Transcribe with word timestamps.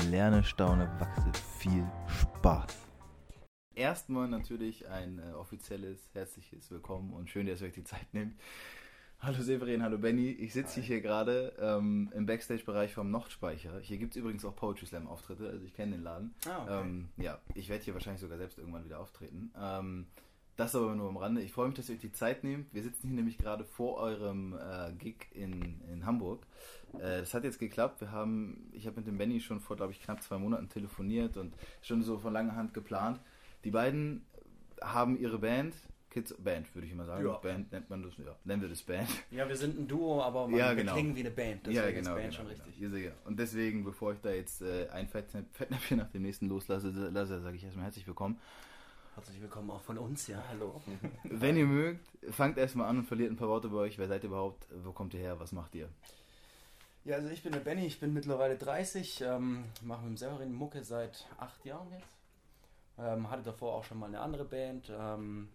Lerne, 0.00 0.42
staune, 0.42 0.88
wachse. 0.98 1.30
Viel 1.58 1.86
Spaß. 2.08 2.76
Erstmal 3.74 4.26
natürlich 4.26 4.88
ein 4.88 5.18
äh, 5.18 5.32
offizielles 5.34 6.08
herzliches 6.14 6.70
Willkommen 6.70 7.12
und 7.12 7.28
schön, 7.30 7.46
dass 7.46 7.60
ihr 7.60 7.68
euch 7.68 7.74
die 7.74 7.84
Zeit 7.84 8.12
nehmt. 8.12 8.34
Hallo 9.20 9.40
Severin, 9.40 9.82
hallo 9.82 9.98
Benny. 9.98 10.30
Ich 10.30 10.54
sitze 10.54 10.80
hier 10.80 11.00
gerade 11.00 11.54
ähm, 11.60 12.10
im 12.14 12.26
Backstage-Bereich 12.26 12.94
vom 12.94 13.10
Nochtspeicher. 13.10 13.80
Hier 13.80 13.98
gibt 13.98 14.16
es 14.16 14.20
übrigens 14.20 14.44
auch 14.44 14.56
Poetry 14.56 14.86
Slam-Auftritte, 14.86 15.48
also 15.48 15.64
ich 15.64 15.74
kenne 15.74 15.92
den 15.92 16.02
Laden. 16.02 16.34
Ah, 16.46 16.62
okay. 16.62 16.80
ähm, 16.80 17.08
ja, 17.18 17.38
ich 17.54 17.68
werde 17.68 17.84
hier 17.84 17.94
wahrscheinlich 17.94 18.20
sogar 18.20 18.38
selbst 18.38 18.58
irgendwann 18.58 18.84
wieder 18.84 18.98
auftreten. 18.98 19.52
Ähm, 19.56 20.06
das 20.56 20.74
aber 20.74 20.94
nur 20.94 21.08
am 21.08 21.16
Rande. 21.16 21.40
Ich 21.42 21.52
freue 21.52 21.68
mich, 21.68 21.76
dass 21.76 21.88
ihr 21.88 21.94
euch 21.94 22.00
die 22.00 22.12
Zeit 22.12 22.44
nehmt. 22.44 22.72
Wir 22.74 22.82
sitzen 22.82 23.08
hier 23.08 23.16
nämlich 23.16 23.38
gerade 23.38 23.64
vor 23.64 23.96
eurem 23.96 24.54
äh, 24.54 24.92
Gig 24.98 25.26
in, 25.32 25.80
in 25.92 26.04
Hamburg. 26.04 26.46
Äh, 26.94 27.20
das 27.20 27.32
hat 27.34 27.44
jetzt 27.44 27.58
geklappt. 27.58 28.00
Wir 28.00 28.12
haben, 28.12 28.68
ich 28.72 28.86
habe 28.86 28.96
mit 28.96 29.06
dem 29.06 29.16
Benny 29.18 29.40
schon 29.40 29.60
vor, 29.60 29.76
glaube 29.76 29.92
ich, 29.92 30.02
knapp 30.02 30.22
zwei 30.22 30.38
Monaten 30.38 30.68
telefoniert 30.68 31.36
und 31.36 31.54
schon 31.80 32.02
so 32.02 32.18
von 32.18 32.32
langer 32.32 32.54
Hand 32.54 32.74
geplant. 32.74 33.18
Die 33.64 33.70
beiden 33.70 34.24
haben 34.82 35.18
ihre 35.18 35.38
Band, 35.38 35.74
Kids 36.10 36.34
Band, 36.34 36.74
würde 36.74 36.86
ich 36.86 36.92
immer 36.92 37.06
sagen. 37.06 37.24
Ja. 37.24 37.38
Band 37.38 37.72
nennt 37.72 37.88
man 37.88 38.02
das, 38.02 38.12
ja, 38.18 38.36
nennen 38.44 38.60
wir 38.60 38.68
das 38.68 38.82
Band. 38.82 39.08
Ja, 39.30 39.48
wir 39.48 39.56
sind 39.56 39.78
ein 39.78 39.88
Duo, 39.88 40.20
aber 40.22 40.46
man, 40.46 40.58
Ja, 40.58 40.68
wir 40.70 40.76
genau. 40.82 40.92
klingen 40.92 41.16
wie 41.16 41.20
eine 41.20 41.30
Band. 41.30 41.62
Deswegen 41.66 41.76
ja, 41.76 41.84
ist 41.86 41.94
genau. 41.94 42.10
Band 42.14 42.22
genau, 42.24 42.36
schon 42.36 42.48
genau. 42.48 42.64
richtig. 42.66 42.90
Seht, 42.90 43.12
Und 43.24 43.38
deswegen, 43.38 43.84
bevor 43.84 44.12
ich 44.12 44.20
da 44.20 44.30
jetzt 44.30 44.60
äh, 44.60 44.88
ein 44.90 45.08
Fettnäpf- 45.08 45.46
Fettnäpfchen 45.52 45.96
nach 45.96 46.10
dem 46.10 46.20
nächsten 46.20 46.48
loslasse, 46.48 46.90
lasse, 46.90 47.40
sage 47.40 47.56
ich 47.56 47.64
erstmal 47.64 47.84
herzlich 47.86 48.06
willkommen. 48.06 48.38
Herzlich 49.14 49.42
willkommen 49.42 49.70
auch 49.70 49.82
von 49.82 49.98
uns, 49.98 50.26
ja, 50.26 50.42
hallo. 50.48 50.80
Wenn 51.24 51.58
ihr 51.58 51.66
mögt, 51.66 52.08
fangt 52.30 52.56
erstmal 52.56 52.88
an 52.88 52.98
und 52.98 53.04
verliert 53.04 53.30
ein 53.30 53.36
paar 53.36 53.48
Worte 53.48 53.68
bei 53.68 53.76
euch. 53.76 53.98
Wer 53.98 54.08
seid 54.08 54.24
ihr 54.24 54.30
überhaupt? 54.30 54.66
Wo 54.82 54.92
kommt 54.92 55.12
ihr 55.12 55.20
her? 55.20 55.38
Was 55.38 55.52
macht 55.52 55.74
ihr? 55.74 55.90
Ja, 57.04 57.16
also 57.16 57.28
ich 57.28 57.42
bin 57.42 57.52
der 57.52 57.60
Benny, 57.60 57.84
ich 57.84 58.00
bin 58.00 58.14
mittlerweile 58.14 58.56
30, 58.56 59.20
ähm, 59.20 59.64
mache 59.82 60.00
mit 60.00 60.12
dem 60.12 60.16
Severin 60.16 60.54
Mucke 60.54 60.82
seit 60.82 61.26
acht 61.36 61.62
Jahren 61.66 61.90
jetzt. 61.92 62.16
Ähm, 62.98 63.30
hatte 63.30 63.42
davor 63.42 63.74
auch 63.74 63.84
schon 63.84 63.98
mal 63.98 64.06
eine 64.06 64.20
andere 64.20 64.46
Band. 64.46 64.90
Ähm, 64.90 65.50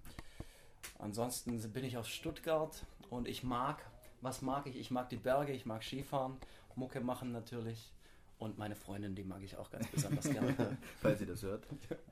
ansonsten 0.99 1.59
bin 1.73 1.83
ich 1.83 1.97
aus 1.97 2.07
Stuttgart 2.07 2.85
und 3.09 3.27
ich 3.27 3.41
mag, 3.41 3.83
was 4.21 4.43
mag 4.43 4.67
ich? 4.67 4.75
Ich 4.75 4.91
mag 4.91 5.09
die 5.09 5.17
Berge, 5.17 5.51
ich 5.51 5.65
mag 5.65 5.83
Skifahren, 5.83 6.37
Mucke 6.75 7.01
machen 7.01 7.31
natürlich. 7.31 7.91
Und 8.39 8.57
meine 8.57 8.75
Freundin, 8.75 9.15
die 9.15 9.23
mag 9.23 9.41
ich 9.41 9.57
auch 9.57 9.69
ganz 9.71 9.87
besonders 9.87 10.29
gerne. 10.29 10.77
Falls 11.01 11.19
ihr 11.21 11.27
das 11.27 11.41
hört. 11.41 11.63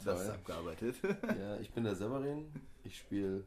Das 0.03 0.21
ist 0.21 0.29
abgearbeitet. 0.29 0.95
Ja, 1.39 1.57
ich 1.57 1.71
bin 1.71 1.83
der 1.83 1.95
Severin. 1.95 2.51
Ich 2.83 2.97
spiele 2.97 3.43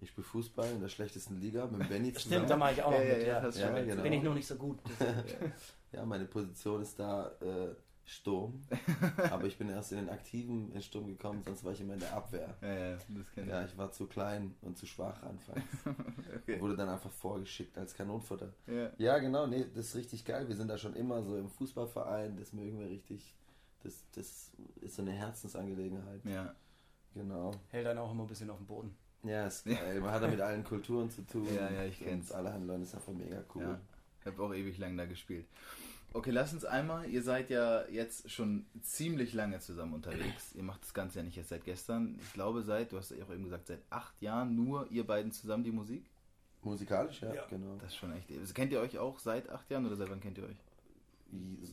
ich 0.00 0.10
spiel 0.10 0.22
Fußball 0.22 0.70
in 0.72 0.80
der 0.80 0.88
schlechtesten 0.88 1.40
Liga 1.40 1.66
mit 1.66 1.88
Benny 1.88 2.12
zusammen. 2.12 2.34
Stimmt, 2.34 2.50
da 2.50 2.56
mache 2.56 2.72
ich 2.74 2.82
auch 2.82 2.90
noch 2.92 3.00
Ja, 3.00 3.04
mit. 3.16 3.26
ja, 3.26 3.48
Ja, 3.48 3.50
Ja, 3.50 3.68
recht. 3.74 4.02
Bin 4.02 4.12
ich 4.12 4.22
noch 4.22 4.34
nicht 4.34 4.46
so 4.46 4.54
gut. 4.56 4.78
Ja, 5.90 6.04
meine 6.04 6.26
Position 6.26 6.82
ist 6.82 6.98
da 7.00 7.32
äh, 7.40 7.74
Sturm. 8.08 8.62
Aber 9.30 9.44
ich 9.44 9.58
bin 9.58 9.68
erst 9.68 9.92
in 9.92 9.98
den 9.98 10.08
Aktiven 10.08 10.72
in 10.72 10.80
Sturm 10.80 11.06
gekommen, 11.06 11.42
sonst 11.44 11.62
war 11.62 11.72
ich 11.72 11.80
immer 11.82 11.94
in 11.94 12.00
der 12.00 12.14
Abwehr. 12.14 12.56
Ja, 12.62 12.74
ja, 12.74 12.92
das 12.96 13.30
kenn 13.34 13.44
ich. 13.44 13.50
Ja, 13.50 13.64
ich 13.64 13.76
war 13.76 13.92
zu 13.92 14.06
klein 14.06 14.54
und 14.62 14.78
zu 14.78 14.86
schwach 14.86 15.22
anfangs. 15.22 15.62
okay. 16.36 16.58
Wurde 16.60 16.76
dann 16.76 16.88
einfach 16.88 17.10
vorgeschickt 17.10 17.76
als 17.76 17.94
Kanonenfutter. 17.94 18.54
Ja. 18.66 18.90
Ja, 18.96 19.18
genau, 19.18 19.46
nee, 19.46 19.66
das 19.74 19.88
ist 19.88 19.96
richtig 19.96 20.24
geil. 20.24 20.48
Wir 20.48 20.56
sind 20.56 20.68
da 20.68 20.78
schon 20.78 20.94
immer 20.94 21.22
so 21.22 21.36
im 21.36 21.50
Fußballverein, 21.50 22.36
das 22.36 22.54
mögen 22.54 22.78
wir 22.80 22.88
richtig. 22.88 23.34
Das, 23.82 24.04
das 24.12 24.50
ist 24.80 24.96
so 24.96 25.02
eine 25.02 25.12
Herzensangelegenheit. 25.12 26.24
ja. 26.24 26.54
Genau. 27.14 27.52
Hält 27.70 27.86
dann 27.86 27.98
auch 27.98 28.12
immer 28.12 28.24
ein 28.24 28.28
bisschen 28.28 28.50
auf 28.50 28.58
dem 28.58 28.66
Boden. 28.66 28.96
Ja, 29.24 29.46
ist 29.46 29.64
geil. 29.64 30.00
Man 30.00 30.10
hat 30.12 30.22
da 30.22 30.28
mit 30.28 30.40
allen 30.40 30.62
Kulturen 30.62 31.10
zu 31.10 31.22
tun. 31.22 31.48
Ja, 31.54 31.70
ja, 31.70 31.84
ich 31.84 31.98
kenn's. 31.98 32.30
Alle 32.30 32.52
Handleute 32.52 32.82
ist 32.82 32.94
einfach 32.94 33.12
mega 33.12 33.42
cool. 33.54 33.62
Ja. 33.62 33.80
Ich 34.20 34.26
habe 34.26 34.42
auch 34.42 34.54
ewig 34.54 34.78
lang 34.78 34.96
da 34.96 35.06
gespielt. 35.06 35.46
Okay, 36.14 36.30
lass 36.30 36.52
uns 36.54 36.64
einmal, 36.64 37.08
ihr 37.08 37.22
seid 37.22 37.50
ja 37.50 37.86
jetzt 37.88 38.30
schon 38.30 38.64
ziemlich 38.80 39.34
lange 39.34 39.60
zusammen 39.60 39.92
unterwegs. 39.94 40.52
Ihr 40.54 40.62
macht 40.62 40.82
das 40.82 40.94
Ganze 40.94 41.18
ja 41.18 41.24
nicht 41.24 41.36
erst 41.36 41.50
seit 41.50 41.64
gestern. 41.64 42.18
Ich 42.20 42.32
glaube 42.32 42.62
seit, 42.62 42.92
du 42.92 42.96
hast 42.96 43.10
ja 43.10 43.22
auch 43.24 43.30
eben 43.32 43.44
gesagt, 43.44 43.66
seit 43.66 43.82
acht 43.90 44.20
Jahren 44.22 44.54
nur 44.56 44.90
ihr 44.90 45.06
beiden 45.06 45.32
zusammen 45.32 45.64
die 45.64 45.70
Musik. 45.70 46.04
Musikalisch, 46.62 47.20
ja, 47.20 47.34
Ja. 47.34 47.46
genau. 47.46 47.76
Das 47.76 47.90
ist 47.90 47.96
schon 47.96 48.12
echt. 48.12 48.30
Also 48.32 48.52
kennt 48.54 48.72
ihr 48.72 48.80
euch 48.80 48.98
auch 48.98 49.18
seit 49.18 49.48
acht 49.50 49.70
Jahren 49.70 49.86
oder 49.86 49.96
seit 49.96 50.10
wann 50.10 50.20
kennt 50.20 50.38
ihr 50.38 50.44
euch? 50.44 50.56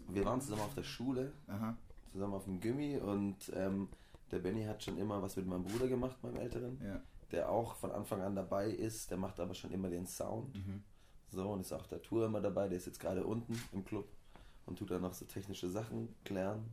Wir 0.09 0.25
waren 0.25 0.41
zusammen 0.41 0.62
auf 0.62 0.75
der 0.75 0.84
Schule, 0.84 1.31
Aha. 1.47 1.75
zusammen 2.12 2.34
auf 2.34 2.44
dem 2.44 2.59
Gimmi 2.59 2.97
und 2.97 3.38
ähm, 3.56 3.88
der 4.31 4.40
Benny 4.40 4.66
hat 4.66 4.84
schon 4.84 4.97
immer 4.97 5.22
was 5.22 5.38
mit 5.38 5.47
meinem 5.47 5.63
Bruder 5.63 5.88
gemacht, 5.88 6.22
meinem 6.24 6.35
Älteren, 6.38 6.78
Ja. 6.85 7.01
der 7.31 7.50
auch 7.50 7.75
von 7.75 7.91
Anfang 7.91 8.22
an 8.22 8.35
dabei 8.35 8.69
ist. 8.69 9.09
Der 9.12 9.18
macht 9.18 9.40
aber 9.40 9.53
schon 9.56 9.72
immer 9.72 9.90
den 9.90 10.06
Sound. 10.06 10.53
Mhm. 10.56 10.84
So, 11.29 11.50
und 11.51 11.62
ist 11.62 11.72
auch 11.74 11.88
der 11.88 12.01
Tour 12.01 12.25
immer 12.25 12.41
dabei. 12.41 12.68
Der 12.68 12.78
ist 12.78 12.85
jetzt 12.85 13.00
gerade 13.00 13.25
unten 13.25 13.59
im 13.72 13.84
Club 13.85 14.07
und 14.66 14.78
tut 14.80 14.92
dann 14.92 15.02
noch 15.02 15.14
so 15.14 15.26
technische 15.26 15.70
Sachen 15.70 16.14
klären. 16.24 16.66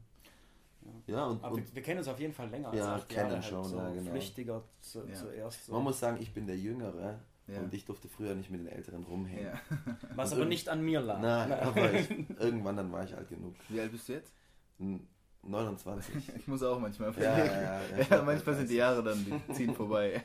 Ja, 1.06 1.26
und, 1.26 1.44
Aber 1.44 1.54
und 1.54 1.66
wir, 1.68 1.74
wir 1.76 1.82
kennen 1.82 1.98
uns 1.98 2.08
auf 2.08 2.18
jeden 2.18 2.32
Fall 2.32 2.48
länger 2.50 2.68
als 2.70 2.78
Ja, 2.78 2.94
acht 2.96 3.08
kennen 3.08 3.30
Jahre. 3.30 3.42
schon, 3.42 3.64
so 3.64 3.76
ja, 3.76 3.90
genau. 3.90 4.10
Flüchtiger 4.10 4.64
zu, 4.80 5.06
Ja. 5.06 5.14
zuerst. 5.14 5.66
So. 5.66 5.72
man 5.74 5.84
muss 5.84 6.00
sagen, 6.00 6.18
ich 6.20 6.34
bin 6.34 6.46
der 6.46 6.56
Jüngere 6.58 7.20
Ja. 7.46 7.60
und 7.60 7.72
ich 7.72 7.84
durfte 7.84 8.08
früher 8.08 8.34
nicht 8.34 8.50
mit 8.50 8.60
den 8.60 8.66
Älteren 8.66 9.04
rumhängen. 9.04 9.44
ja. 9.44 9.60
Was 10.16 10.32
und 10.32 10.38
aber 10.40 10.48
nicht 10.48 10.68
an 10.68 10.82
mir 10.82 11.00
lag. 11.00 11.20
Nein, 11.20 11.52
aber 11.52 11.92
ich, 11.94 12.10
irgendwann 12.40 12.76
dann 12.76 12.90
war 12.90 13.04
ich 13.04 13.14
alt 13.16 13.28
genug. 13.28 13.54
Wie 13.68 13.80
alt 13.80 13.92
bist 13.92 14.08
du 14.08 14.14
jetzt? 14.14 14.32
N- 14.80 15.06
29. 15.44 16.14
Ich 16.36 16.46
muss 16.48 16.62
auch 16.62 16.78
manchmal 16.78 17.12
Ja, 17.12 17.34
überlegen. 17.34 17.54
ja, 17.54 17.80
ja, 17.98 18.06
Ja, 18.10 18.22
manchmal 18.22 18.54
sind 18.56 18.70
die. 18.70 18.76
Jahre 18.76 19.02
dann, 19.02 19.24
die 19.24 19.54
ziehen 19.54 19.74
vorbei. 19.74 20.22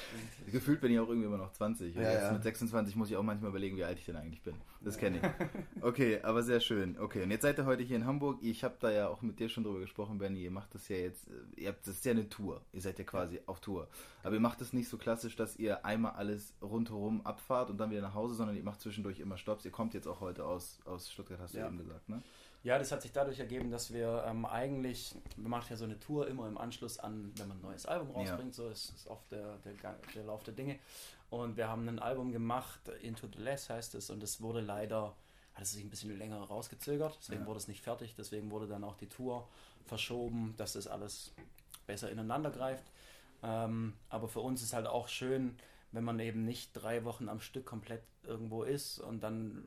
Gefühlt 0.50 0.80
bin 0.80 0.92
ich 0.92 0.98
auch 0.98 1.08
irgendwie 1.08 1.26
immer 1.26 1.36
noch 1.38 1.52
20. 1.52 1.96
Und 1.96 2.02
Ja, 2.02 2.10
jetzt 2.12 2.22
ja. 2.22 2.32
mit 2.32 2.42
26 2.42 2.96
muss 2.96 3.10
ich 3.10 3.16
auch 3.16 3.22
manchmal 3.22 3.50
überlegen, 3.50 3.76
wie 3.76 3.84
alt 3.84 3.98
ich 3.98 4.04
denn 4.06 4.16
eigentlich 4.16 4.42
bin. 4.42 4.54
Das 4.80 4.96
kenne 4.98 5.18
ich. 5.18 5.22
Okay, 5.82 6.20
aber 6.22 6.42
sehr 6.42 6.60
schön. 6.60 6.98
Okay, 6.98 7.22
und 7.22 7.30
jetzt 7.30 7.42
seid 7.42 7.58
ihr 7.58 7.66
heute 7.66 7.82
hier 7.82 7.96
in 7.96 8.06
Hamburg. 8.06 8.38
Ich 8.42 8.64
habe 8.64 8.74
da 8.80 8.90
ja 8.90 9.08
auch 9.08 9.20
mit 9.22 9.38
dir 9.38 9.48
schon 9.50 9.64
drüber 9.64 9.80
gesprochen, 9.80 10.18
Benny. 10.18 10.42
Ihr 10.44 10.50
macht 10.50 10.74
das 10.74 10.88
ja 10.88 10.96
jetzt, 10.96 11.28
äh, 11.28 11.60
ihr 11.60 11.68
habt, 11.68 11.86
das 11.86 11.96
ist 11.96 12.04
ja 12.04 12.12
eine 12.12 12.28
Tour. 12.28 12.62
Ihr 12.72 12.80
seid 12.80 12.98
ja 12.98 13.04
quasi 13.04 13.40
auf 13.46 13.60
Tour. 13.60 13.86
Aber 14.22 14.34
ihr 14.34 14.40
macht 14.40 14.60
es 14.62 14.72
nicht 14.72 14.88
so 14.88 14.96
klassisch, 14.96 15.36
dass 15.36 15.56
ihr 15.58 15.84
einmal 15.84 16.12
alles 16.12 16.54
rundherum 16.62 17.20
abfahrt 17.26 17.68
und 17.70 17.76
dann 17.78 17.90
wieder 17.90 18.00
nach 18.02 18.14
Hause, 18.14 18.34
sondern 18.34 18.56
ihr 18.56 18.64
macht 18.64 18.80
zwischendurch 18.80 19.20
immer 19.20 19.36
Stopps. 19.36 19.64
Ihr 19.66 19.70
kommt 19.72 19.92
jetzt 19.94 20.06
auch 20.08 20.20
heute 20.20 20.44
aus, 20.44 20.78
aus 20.86 21.10
Stuttgart, 21.12 21.38
hast 21.40 21.54
du 21.54 21.58
eben 21.58 21.76
gesagt, 21.78 22.08
ne? 22.08 22.22
Ja, 22.62 22.78
das 22.78 22.90
hat 22.92 23.02
sich 23.02 23.12
dadurch 23.12 23.38
ergeben, 23.38 23.70
dass 23.70 23.92
wir 23.92 24.24
ähm, 24.26 24.46
eigentlich, 24.54 25.14
wir 25.36 25.48
machen 25.48 25.66
ja 25.70 25.76
so 25.76 25.84
eine 25.84 25.98
Tour 25.98 26.28
immer 26.28 26.46
im 26.46 26.56
Anschluss 26.56 26.98
an, 26.98 27.32
wenn 27.36 27.48
man 27.48 27.58
ein 27.58 27.62
neues 27.62 27.86
Album 27.86 28.10
rausbringt, 28.12 28.54
so 28.54 28.68
ist, 28.68 28.90
ist 28.94 29.06
oft 29.08 29.30
der, 29.32 29.58
der, 29.58 29.72
der 30.14 30.24
Lauf 30.24 30.44
der 30.44 30.54
Dinge. 30.54 30.78
Und 31.30 31.56
wir 31.56 31.68
haben 31.68 31.88
ein 31.88 31.98
Album 31.98 32.30
gemacht, 32.30 32.88
Into 33.02 33.26
the 33.26 33.40
Less 33.42 33.68
heißt 33.68 33.94
es, 33.96 34.10
und 34.10 34.22
es 34.22 34.40
wurde 34.40 34.60
leider, 34.60 35.16
hat 35.54 35.64
es 35.64 35.72
sich 35.72 35.82
ein 35.84 35.90
bisschen 35.90 36.16
länger 36.16 36.40
rausgezögert, 36.40 37.18
deswegen 37.20 37.42
Ja. 37.42 37.46
wurde 37.48 37.58
es 37.58 37.68
nicht 37.68 37.82
fertig, 37.82 38.14
deswegen 38.16 38.50
wurde 38.50 38.68
dann 38.68 38.84
auch 38.84 38.96
die 38.96 39.08
Tour 39.08 39.48
verschoben, 39.86 40.54
dass 40.56 40.74
das 40.74 40.86
alles 40.86 41.32
besser 41.86 42.10
ineinander 42.10 42.50
greift. 42.50 42.84
Ähm, 43.42 43.94
aber 44.08 44.28
für 44.28 44.40
uns 44.40 44.62
ist 44.62 44.72
halt 44.72 44.86
auch 44.86 45.08
schön, 45.08 45.56
wenn 45.90 46.04
man 46.04 46.18
eben 46.20 46.44
nicht 46.44 46.70
drei 46.74 47.04
Wochen 47.04 47.28
am 47.28 47.40
Stück 47.40 47.66
komplett 47.66 48.02
irgendwo 48.22 48.62
ist 48.62 49.00
und 49.00 49.20
dann 49.22 49.64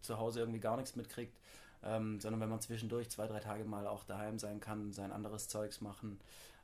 zu 0.00 0.18
Hause 0.18 0.40
irgendwie 0.40 0.60
gar 0.60 0.76
nichts 0.76 0.96
mitkriegt, 0.96 1.37
ähm, 1.82 2.20
sondern 2.20 2.40
wenn 2.40 2.48
man 2.48 2.60
zwischendurch 2.60 3.10
zwei, 3.10 3.26
drei 3.26 3.40
Tage 3.40 3.64
mal 3.64 3.86
auch 3.86 4.04
daheim 4.04 4.38
sein 4.38 4.60
kann, 4.60 4.92
sein 4.92 5.12
anderes 5.12 5.48
Zeugs 5.48 5.80
machen 5.80 6.20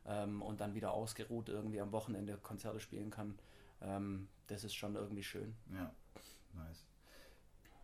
ähm, 0.06 0.42
und 0.42 0.60
dann 0.60 0.74
wieder 0.74 0.92
ausgeruht 0.92 1.48
irgendwie 1.48 1.80
am 1.80 1.92
Wochenende 1.92 2.36
Konzerte 2.38 2.80
spielen 2.80 3.10
kann, 3.10 3.38
ähm, 3.80 4.28
das 4.46 4.64
ist 4.64 4.74
schon 4.74 4.94
irgendwie 4.96 5.22
schön. 5.22 5.54
Ja, 5.72 5.92
nice. 6.54 6.84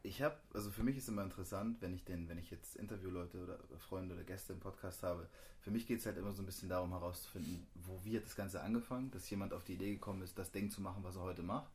Ich 0.02 0.22
habe, 0.22 0.36
also 0.54 0.70
für 0.70 0.82
mich 0.82 0.96
ist 0.96 1.08
immer 1.08 1.22
interessant, 1.22 1.82
wenn 1.82 1.92
ich 1.92 2.04
den, 2.04 2.26
wenn 2.28 2.38
ich 2.38 2.50
jetzt 2.50 2.76
Interviewleute 2.76 3.42
oder 3.42 3.58
Freunde 3.78 4.14
oder 4.14 4.24
Gäste 4.24 4.54
im 4.54 4.60
Podcast 4.60 5.02
habe, 5.02 5.28
für 5.60 5.70
mich 5.70 5.86
geht 5.86 6.00
es 6.00 6.06
halt 6.06 6.16
immer 6.16 6.32
so 6.32 6.42
ein 6.42 6.46
bisschen 6.46 6.70
darum 6.70 6.90
herauszufinden, 6.90 7.66
wo 7.74 8.02
wie 8.02 8.16
hat 8.16 8.24
das 8.24 8.34
Ganze 8.34 8.62
angefangen, 8.62 9.10
dass 9.10 9.28
jemand 9.28 9.52
auf 9.52 9.62
die 9.62 9.74
Idee 9.74 9.92
gekommen 9.92 10.22
ist, 10.22 10.38
das 10.38 10.52
Ding 10.52 10.70
zu 10.70 10.80
machen, 10.80 11.04
was 11.04 11.16
er 11.16 11.22
heute 11.22 11.42
macht. 11.42 11.70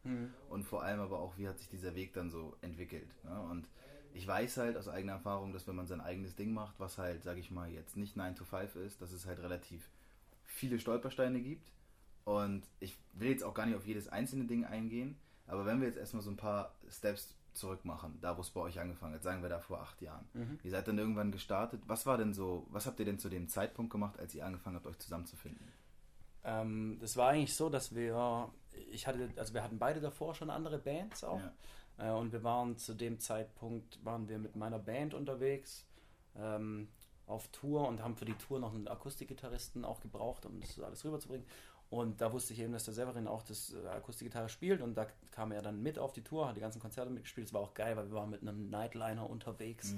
Und 0.49 0.63
vor 0.63 0.81
allem 0.81 1.01
aber 1.01 1.19
auch, 1.19 1.37
wie 1.37 1.47
hat 1.47 1.59
sich 1.59 1.69
dieser 1.69 1.93
Weg 1.93 2.13
dann 2.13 2.31
so 2.31 2.55
entwickelt. 2.61 3.07
Ne? 3.23 3.39
Und 3.41 3.67
ich 4.15 4.25
weiß 4.25 4.57
halt 4.57 4.77
aus 4.77 4.87
eigener 4.87 5.13
Erfahrung, 5.13 5.51
dass 5.51 5.67
wenn 5.67 5.75
man 5.75 5.87
sein 5.87 6.01
eigenes 6.01 6.35
Ding 6.35 6.53
macht, 6.53 6.79
was 6.79 6.97
halt, 6.97 7.23
sage 7.23 7.39
ich 7.39 7.51
mal, 7.51 7.69
jetzt 7.69 7.97
nicht 7.97 8.15
9 8.15 8.35
to 8.35 8.45
5 8.45 8.75
ist, 8.77 9.01
dass 9.01 9.11
es 9.11 9.25
halt 9.25 9.39
relativ 9.39 9.89
viele 10.45 10.79
Stolpersteine 10.79 11.41
gibt. 11.41 11.71
Und 12.23 12.63
ich 12.79 12.97
will 13.13 13.29
jetzt 13.29 13.43
auch 13.43 13.53
gar 13.53 13.65
nicht 13.65 13.75
auf 13.75 13.85
jedes 13.85 14.07
einzelne 14.07 14.45
Ding 14.45 14.65
eingehen, 14.65 15.17
aber 15.47 15.65
wenn 15.65 15.79
wir 15.79 15.87
jetzt 15.87 15.97
erstmal 15.97 16.23
so 16.23 16.31
ein 16.31 16.37
paar 16.37 16.73
Steps 16.89 17.35
zurückmachen, 17.53 18.17
da 18.21 18.35
wo 18.37 18.41
es 18.41 18.49
bei 18.49 18.61
euch 18.61 18.79
angefangen 18.79 19.13
hat, 19.13 19.23
sagen 19.23 19.41
wir 19.41 19.49
da 19.49 19.59
vor 19.59 19.79
acht 19.81 20.01
Jahren. 20.01 20.25
Mhm. 20.33 20.59
Ihr 20.63 20.71
seid 20.71 20.87
dann 20.87 20.97
irgendwann 20.97 21.31
gestartet. 21.31 21.81
Was 21.85 22.05
war 22.05 22.17
denn 22.17 22.33
so, 22.33 22.65
was 22.69 22.85
habt 22.85 22.99
ihr 22.99 23.05
denn 23.05 23.19
zu 23.19 23.29
dem 23.29 23.47
Zeitpunkt 23.47 23.91
gemacht, 23.91 24.19
als 24.19 24.33
ihr 24.33 24.45
angefangen 24.45 24.75
habt, 24.77 24.87
euch 24.87 24.97
zusammenzufinden? 24.97 25.67
Ähm, 26.43 26.97
das 26.99 27.15
war 27.15 27.29
eigentlich 27.29 27.55
so, 27.55 27.69
dass 27.69 27.95
wir, 27.95 28.49
ich 28.91 29.07
hatte, 29.07 29.29
also 29.37 29.53
wir 29.53 29.63
hatten 29.63 29.79
beide 29.79 30.01
davor 30.01 30.35
schon 30.35 30.49
andere 30.49 30.79
Bands 30.79 31.23
auch. 31.23 31.41
Äh, 31.97 32.11
und 32.11 32.31
wir 32.31 32.43
waren 32.43 32.77
zu 32.77 32.93
dem 32.93 33.19
Zeitpunkt, 33.19 34.03
waren 34.03 34.27
wir 34.27 34.39
mit 34.39 34.55
meiner 34.55 34.79
Band 34.79 35.13
unterwegs 35.13 35.85
ähm, 36.37 36.87
auf 37.27 37.47
Tour 37.49 37.87
und 37.87 38.03
haben 38.03 38.15
für 38.15 38.25
die 38.25 38.33
Tour 38.33 38.59
noch 38.59 38.73
einen 38.73 38.87
Akustikgitarristen 38.87 39.85
auch 39.85 40.01
gebraucht, 40.01 40.45
um 40.45 40.59
das 40.59 40.79
alles 40.79 41.03
rüberzubringen. 41.05 41.45
Und 41.89 42.19
da 42.19 42.33
wusste 42.33 42.53
ich 42.53 42.59
eben, 42.59 42.73
dass 42.73 42.85
der 42.85 42.93
Severin 42.93 43.27
auch 43.27 43.43
das 43.43 43.73
äh, 43.73 43.87
Akustikgitarre 43.87 44.49
spielt 44.49 44.81
und 44.81 44.95
da 44.95 45.07
kam 45.31 45.51
er 45.51 45.61
dann 45.61 45.81
mit 45.81 45.99
auf 45.99 46.13
die 46.13 46.23
Tour, 46.23 46.47
hat 46.47 46.57
die 46.57 46.61
ganzen 46.61 46.81
Konzerte 46.81 47.11
mitgespielt. 47.11 47.47
Es 47.47 47.53
war 47.53 47.61
auch 47.61 47.73
geil, 47.73 47.95
weil 47.95 48.09
wir 48.09 48.15
waren 48.15 48.29
mit 48.29 48.41
einem 48.41 48.69
Nightliner 48.69 49.29
unterwegs 49.29 49.95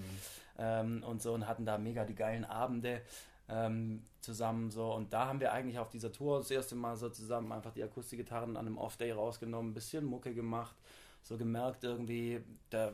ähm, 0.57 1.03
und 1.03 1.21
so 1.21 1.33
und 1.33 1.47
hatten 1.47 1.65
da 1.65 1.77
mega 1.77 2.03
die 2.03 2.15
geilen 2.15 2.43
Abende 2.43 3.01
ähm, 3.49 4.03
zusammen 4.19 4.69
so 4.69 4.93
und 4.93 5.13
da 5.13 5.27
haben 5.27 5.39
wir 5.39 5.53
eigentlich 5.53 5.79
auf 5.79 5.89
dieser 5.89 6.11
Tour 6.11 6.39
das 6.39 6.51
erste 6.51 6.75
Mal 6.75 6.97
so 6.97 7.09
zusammen 7.09 7.51
einfach 7.53 7.71
die 7.71 7.83
Akustikgitarren 7.83 8.57
an 8.57 8.67
einem 8.67 8.77
Off-Day 8.77 9.13
rausgenommen, 9.13 9.71
ein 9.71 9.73
bisschen 9.73 10.03
Mucke 10.03 10.33
gemacht, 10.33 10.75
so 11.27 11.37
gemerkt 11.37 11.83
irgendwie, 11.83 12.41
da 12.69 12.93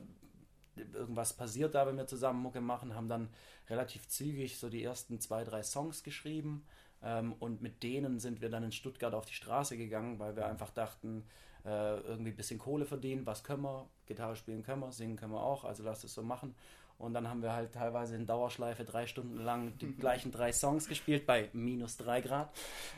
irgendwas 0.76 1.34
passiert 1.34 1.76
da, 1.76 1.86
wenn 1.86 1.98
wir 1.98 2.08
zusammen 2.08 2.42
Mucke 2.42 2.62
machen, 2.62 2.96
haben 2.96 3.08
dann 3.08 3.30
relativ 3.70 4.08
zügig 4.08 4.58
so 4.58 4.70
die 4.70 4.84
ersten 4.84 5.20
zwei, 5.20 5.44
drei 5.44 5.62
Songs 5.62 6.04
geschrieben 6.04 6.66
ähm, 7.04 7.34
und 7.40 7.62
mit 7.62 7.84
denen 7.84 8.20
sind 8.20 8.42
wir 8.42 8.50
dann 8.50 8.64
in 8.64 8.72
Stuttgart 8.72 9.14
auf 9.14 9.26
die 9.26 9.34
Straße 9.34 9.78
gegangen, 9.78 10.20
weil 10.20 10.36
wir 10.36 10.48
einfach 10.48 10.72
dachten, 10.72 11.24
äh, 11.66 11.98
irgendwie 12.00 12.32
ein 12.32 12.36
bisschen 12.36 12.60
Kohle 12.60 12.86
verdienen, 12.86 13.26
was 13.26 13.44
können 13.44 13.64
wir, 13.64 13.88
Gitarre 14.06 14.36
spielen 14.36 14.64
können 14.64 14.82
wir, 14.82 14.92
singen 14.92 15.16
können 15.16 15.34
wir 15.34 15.44
auch, 15.44 15.64
also 15.64 15.84
lass 15.84 16.04
es 16.04 16.14
so 16.14 16.24
machen. 16.24 16.56
Und 17.00 17.14
dann 17.14 17.28
haben 17.28 17.42
wir 17.42 17.54
halt 17.54 17.74
teilweise 17.74 18.16
in 18.16 18.26
Dauerschleife 18.26 18.86
drei 18.86 19.08
Stunden 19.08 19.38
lang 19.38 19.78
die 19.80 19.92
gleichen 19.98 20.32
drei 20.32 20.54
Songs 20.54 20.88
gespielt 20.88 21.26
bei 21.26 21.50
minus 21.54 21.98
drei 21.98 22.22
Grad. 22.22 22.50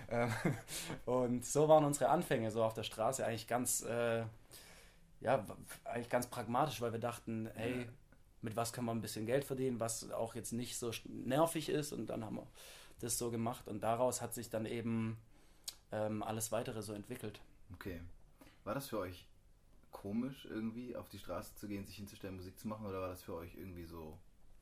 Ähm, 0.09 0.31
und 1.05 1.45
so 1.45 1.67
waren 1.67 1.85
unsere 1.85 2.09
Anfänge 2.09 2.51
so 2.51 2.63
auf 2.63 2.73
der 2.73 2.83
Straße 2.83 3.25
eigentlich 3.25 3.47
ganz, 3.47 3.83
äh, 3.83 4.23
ja, 5.25 5.43
eigentlich 5.85 6.09
ganz 6.09 6.27
pragmatisch, 6.27 6.81
weil 6.81 6.91
wir 6.91 6.99
dachten, 6.99 7.49
hey, 7.55 7.87
mit 8.43 8.55
was 8.55 8.71
können 8.71 8.85
wir 8.85 8.93
ein 8.93 9.01
bisschen 9.01 9.25
Geld 9.25 9.43
verdienen, 9.43 9.79
was 9.79 10.11
auch 10.11 10.35
jetzt 10.35 10.53
nicht 10.53 10.77
so 10.77 10.91
nervig 11.05 11.69
ist. 11.69 11.93
Und 11.93 12.07
dann 12.07 12.23
haben 12.23 12.35
wir 12.35 12.47
das 12.99 13.17
so 13.17 13.31
gemacht. 13.31 13.67
Und 13.67 13.81
daraus 13.81 14.21
hat 14.21 14.35
sich 14.35 14.51
dann 14.51 14.67
eben 14.67 15.17
ähm, 15.91 16.21
alles 16.21 16.51
weitere 16.51 16.83
so 16.83 16.93
entwickelt. 16.93 17.41
Okay. 17.73 18.01
War 18.63 18.75
das 18.75 18.87
für 18.87 18.99
euch 18.99 19.27
komisch, 19.89 20.45
irgendwie 20.45 20.95
auf 20.95 21.09
die 21.09 21.17
Straße 21.17 21.55
zu 21.55 21.67
gehen, 21.67 21.85
sich 21.85 21.95
hinzustellen, 21.95 22.35
Musik 22.35 22.59
zu 22.59 22.67
machen, 22.67 22.85
oder 22.85 23.01
war 23.01 23.09
das 23.09 23.23
für 23.23 23.33
euch 23.33 23.55
irgendwie 23.55 23.85
so 23.85 24.19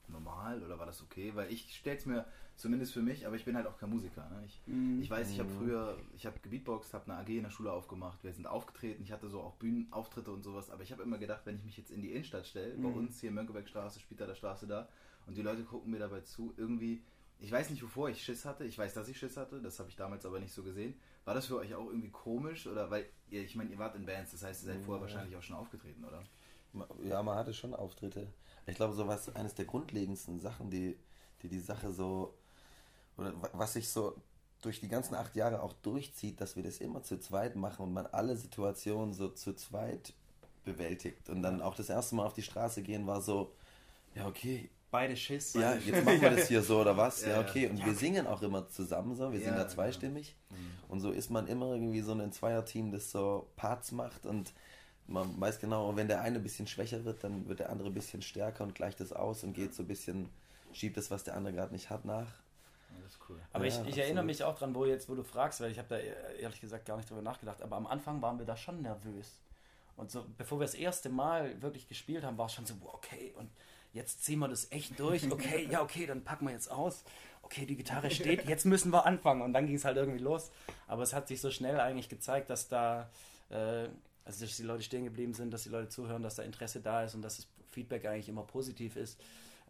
normal 0.09 0.61
oder 0.63 0.79
war 0.79 0.85
das 0.85 1.01
okay? 1.01 1.31
Weil 1.35 1.51
ich 1.51 1.75
stelle 1.75 1.97
es 1.97 2.05
mir, 2.05 2.25
zumindest 2.55 2.93
für 2.93 3.01
mich, 3.01 3.25
aber 3.25 3.35
ich 3.35 3.45
bin 3.45 3.55
halt 3.55 3.65
auch 3.67 3.77
kein 3.77 3.89
Musiker. 3.89 4.29
Ne? 4.29 4.43
Ich, 4.45 4.61
ich 5.01 5.09
weiß, 5.09 5.31
ich 5.31 5.39
habe 5.39 5.49
früher, 5.49 5.97
ich 6.15 6.25
habe 6.25 6.39
gebeatboxt, 6.39 6.93
habe 6.93 7.11
eine 7.11 7.19
AG 7.21 7.29
in 7.29 7.43
der 7.43 7.49
Schule 7.49 7.71
aufgemacht, 7.71 8.23
wir 8.23 8.31
sind 8.33 8.45
aufgetreten, 8.45 9.01
ich 9.03 9.11
hatte 9.11 9.27
so 9.27 9.41
auch 9.41 9.55
Bühnenauftritte 9.55 10.31
und 10.31 10.43
sowas, 10.43 10.69
aber 10.69 10.83
ich 10.83 10.91
habe 10.91 11.03
immer 11.03 11.17
gedacht, 11.17 11.41
wenn 11.45 11.55
ich 11.55 11.63
mich 11.63 11.77
jetzt 11.77 11.91
in 11.91 12.01
die 12.01 12.11
Innenstadt 12.11 12.45
stelle, 12.45 12.75
bei 12.75 12.89
Mhm. 12.89 12.97
uns 12.97 13.19
hier 13.19 13.31
Mönckebergstraße, 13.31 13.99
Spieler 13.99 14.27
der 14.27 14.35
Straße 14.35 14.67
da, 14.67 14.87
und 15.25 15.35
die 15.35 15.41
Leute 15.41 15.63
gucken 15.63 15.91
mir 15.91 15.99
dabei 15.99 16.21
zu, 16.21 16.53
irgendwie, 16.57 17.01
ich 17.39 17.51
weiß 17.51 17.71
nicht, 17.71 17.81
wovor 17.81 18.09
ich 18.09 18.23
Schiss 18.23 18.45
hatte, 18.45 18.65
ich 18.65 18.77
weiß, 18.77 18.93
dass 18.93 19.07
ich 19.07 19.17
Schiss 19.17 19.35
hatte, 19.35 19.61
das 19.61 19.79
habe 19.79 19.89
ich 19.89 19.95
damals 19.95 20.25
aber 20.25 20.39
nicht 20.39 20.53
so 20.53 20.63
gesehen. 20.63 20.93
War 21.25 21.33
das 21.33 21.47
für 21.47 21.57
euch 21.57 21.73
auch 21.75 21.87
irgendwie 21.87 22.09
komisch 22.11 22.67
oder 22.67 22.91
weil 22.91 23.05
ihr, 23.29 23.41
ich 23.41 23.55
meine, 23.55 23.71
ihr 23.71 23.79
wart 23.79 23.95
in 23.95 24.05
Bands, 24.05 24.31
das 24.31 24.43
heißt, 24.43 24.63
ihr 24.63 24.73
seid 24.73 24.81
vorher 24.83 25.01
wahrscheinlich 25.01 25.35
auch 25.35 25.41
schon 25.43 25.55
aufgetreten, 25.55 26.03
oder? 26.05 26.21
Ja, 27.03 27.21
man 27.23 27.35
hatte 27.37 27.53
schon 27.53 27.73
Auftritte. 27.73 28.27
Ich 28.65 28.75
glaube, 28.75 28.93
so 28.93 29.07
was 29.07 29.33
eines 29.35 29.55
der 29.55 29.65
grundlegendsten 29.65 30.39
Sachen, 30.39 30.69
die 30.69 30.97
die, 31.41 31.49
die 31.49 31.59
Sache 31.59 31.91
so, 31.91 32.33
oder 33.17 33.33
wa- 33.41 33.49
was 33.53 33.73
sich 33.73 33.89
so 33.89 34.15
durch 34.61 34.79
die 34.79 34.87
ganzen 34.87 35.15
acht 35.15 35.35
Jahre 35.35 35.61
auch 35.61 35.73
durchzieht, 35.73 36.39
dass 36.39 36.55
wir 36.55 36.63
das 36.63 36.77
immer 36.77 37.03
zu 37.03 37.19
zweit 37.19 37.55
machen 37.55 37.83
und 37.83 37.93
man 37.93 38.05
alle 38.07 38.35
Situationen 38.37 39.13
so 39.13 39.29
zu 39.29 39.53
zweit 39.55 40.13
bewältigt. 40.63 41.29
Und 41.29 41.41
dann 41.41 41.61
auch 41.61 41.75
das 41.75 41.89
erste 41.89 42.15
Mal 42.15 42.25
auf 42.25 42.33
die 42.33 42.43
Straße 42.43 42.81
gehen 42.81 43.05
war 43.05 43.21
so, 43.21 43.51
ja, 44.15 44.27
okay, 44.27 44.69
Beide 44.91 45.17
Schiss. 45.17 45.53
ja, 45.55 45.73
jetzt 45.73 46.05
machen 46.05 46.21
wir 46.21 46.29
das 46.29 46.47
hier 46.47 46.61
so 46.61 46.79
oder 46.81 46.95
was? 46.95 47.21
Ja, 47.23 47.29
Ja, 47.29 47.41
ja. 47.41 47.49
okay. 47.49 47.67
Und 47.67 47.83
wir 47.83 47.95
singen 47.95 48.27
auch 48.27 48.41
immer 48.43 48.67
zusammen 48.69 49.15
so, 49.15 49.31
wir 49.31 49.39
Ja, 49.39 49.45
singen 49.45 49.57
da 49.57 49.67
zweistimmig. 49.67 50.35
Und 50.87 50.99
so 50.99 51.11
ist 51.11 51.31
man 51.31 51.47
immer 51.47 51.73
irgendwie 51.73 52.01
so 52.01 52.13
ein 52.13 52.31
Zweierteam, 52.31 52.91
das 52.91 53.11
so 53.11 53.47
Parts 53.55 53.91
macht 53.91 54.25
und 54.27 54.53
man 55.07 55.39
weiß 55.39 55.59
genau, 55.59 55.95
wenn 55.95 56.07
der 56.07 56.21
eine 56.21 56.37
ein 56.37 56.43
bisschen 56.43 56.67
schwächer 56.67 57.03
wird, 57.05 57.23
dann 57.23 57.47
wird 57.47 57.59
der 57.59 57.69
andere 57.69 57.89
ein 57.89 57.93
bisschen 57.93 58.21
stärker 58.21 58.63
und 58.63 58.75
gleicht 58.75 58.99
das 58.99 59.11
aus 59.11 59.43
und 59.43 59.53
geht 59.53 59.73
so 59.73 59.83
ein 59.83 59.87
bisschen, 59.87 60.29
schiebt 60.71 60.97
das, 60.97 61.11
was 61.11 61.23
der 61.23 61.35
andere 61.35 61.53
gerade 61.53 61.73
nicht 61.73 61.89
hat, 61.89 62.05
nach. 62.05 62.27
Ja, 62.27 63.01
das 63.03 63.13
ist 63.13 63.19
cool. 63.29 63.39
Aber 63.51 63.65
Ja, 63.65 63.81
ich, 63.81 63.87
ich 63.89 63.97
erinnere 63.97 64.23
mich 64.23 64.43
auch 64.43 64.57
dran, 64.57 64.73
wo 64.75 64.85
jetzt, 64.85 65.09
wo 65.09 65.15
du 65.15 65.23
fragst, 65.23 65.61
weil 65.61 65.71
ich 65.71 65.77
habe 65.77 65.89
da 65.89 65.97
äh, 65.97 66.41
ehrlich 66.41 66.61
gesagt 66.61 66.85
gar 66.85 66.97
nicht 66.97 67.09
drüber 67.09 67.21
nachgedacht. 67.21 67.61
Aber 67.61 67.75
am 67.75 67.87
Anfang 67.87 68.21
waren 68.21 68.39
wir 68.39 68.45
da 68.45 68.55
schon 68.55 68.81
nervös. 68.81 69.39
Und 69.95 70.11
so, 70.11 70.25
bevor 70.37 70.59
wir 70.59 70.65
das 70.65 70.75
erste 70.75 71.09
Mal 71.09 71.61
wirklich 71.61 71.87
gespielt 71.87 72.23
haben, 72.23 72.37
war 72.37 72.47
es 72.47 72.53
schon 72.53 72.65
so, 72.65 72.75
okay, 72.83 73.33
und 73.37 73.49
jetzt 73.93 74.23
ziehen 74.23 74.39
wir 74.39 74.47
das 74.47 74.71
echt 74.71 74.99
durch. 74.99 75.29
Okay, 75.31 75.67
ja, 75.69 75.81
okay, 75.81 76.05
dann 76.07 76.23
packen 76.23 76.45
wir 76.47 76.53
jetzt 76.53 76.71
aus. 76.71 77.03
Okay, 77.43 77.65
die 77.65 77.75
Gitarre 77.75 78.09
steht, 78.09 78.45
jetzt 78.47 78.65
müssen 78.65 78.91
wir 78.91 79.05
anfangen. 79.05 79.41
Und 79.41 79.53
dann 79.53 79.67
ging 79.67 79.75
es 79.75 79.85
halt 79.85 79.97
irgendwie 79.97 80.19
los. 80.19 80.51
Aber 80.87 81.03
es 81.03 81.13
hat 81.13 81.27
sich 81.27 81.41
so 81.41 81.51
schnell 81.51 81.79
eigentlich 81.79 82.09
gezeigt, 82.09 82.49
dass 82.49 82.67
da, 82.67 83.09
äh, 83.49 83.87
also 84.25 84.45
dass 84.45 84.57
die 84.57 84.63
Leute 84.63 84.83
stehen 84.83 85.03
geblieben 85.03 85.33
sind, 85.33 85.51
dass 85.51 85.63
die 85.63 85.69
Leute 85.69 85.89
zuhören, 85.89 86.23
dass 86.23 86.35
da 86.35 86.43
Interesse 86.43 86.79
da 86.81 87.03
ist 87.03 87.15
und 87.15 87.21
dass 87.21 87.37
das 87.37 87.47
Feedback 87.71 88.05
eigentlich 88.05 88.29
immer 88.29 88.43
positiv 88.43 88.95
ist, 88.95 89.19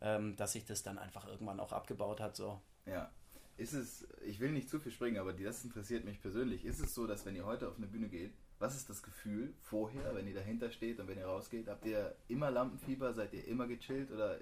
ähm, 0.01 0.35
dass 0.35 0.53
sich 0.53 0.65
das 0.65 0.83
dann 0.83 0.97
einfach 0.97 1.27
irgendwann 1.27 1.59
auch 1.59 1.71
abgebaut 1.71 2.19
hat. 2.19 2.35
So. 2.35 2.59
Ja. 2.85 3.09
Ist 3.57 3.73
es, 3.73 4.07
ich 4.25 4.39
will 4.39 4.51
nicht 4.51 4.69
zu 4.69 4.79
viel 4.79 4.91
springen, 4.91 5.17
aber 5.17 5.33
das 5.33 5.63
interessiert 5.63 6.05
mich 6.05 6.21
persönlich. 6.21 6.65
Ist 6.65 6.79
es 6.79 6.94
so, 6.94 7.07
dass 7.07 7.25
wenn 7.25 7.35
ihr 7.35 7.45
heute 7.45 7.67
auf 7.69 7.77
eine 7.77 7.88
Bühne 7.88 8.09
geht, 8.09 8.33
was 8.59 8.75
ist 8.75 8.89
das 8.89 9.03
Gefühl 9.03 9.53
vorher, 9.61 10.15
wenn 10.15 10.27
ihr 10.27 10.33
dahinter 10.33 10.71
steht 10.71 10.99
und 10.99 11.07
wenn 11.07 11.17
ihr 11.17 11.25
rausgeht? 11.25 11.67
Habt 11.67 11.85
ihr 11.85 12.15
immer 12.29 12.49
Lampenfieber? 12.49 13.13
Seid 13.13 13.33
ihr 13.33 13.45
immer 13.47 13.67
gechillt? 13.67 14.11
Oder 14.11 14.39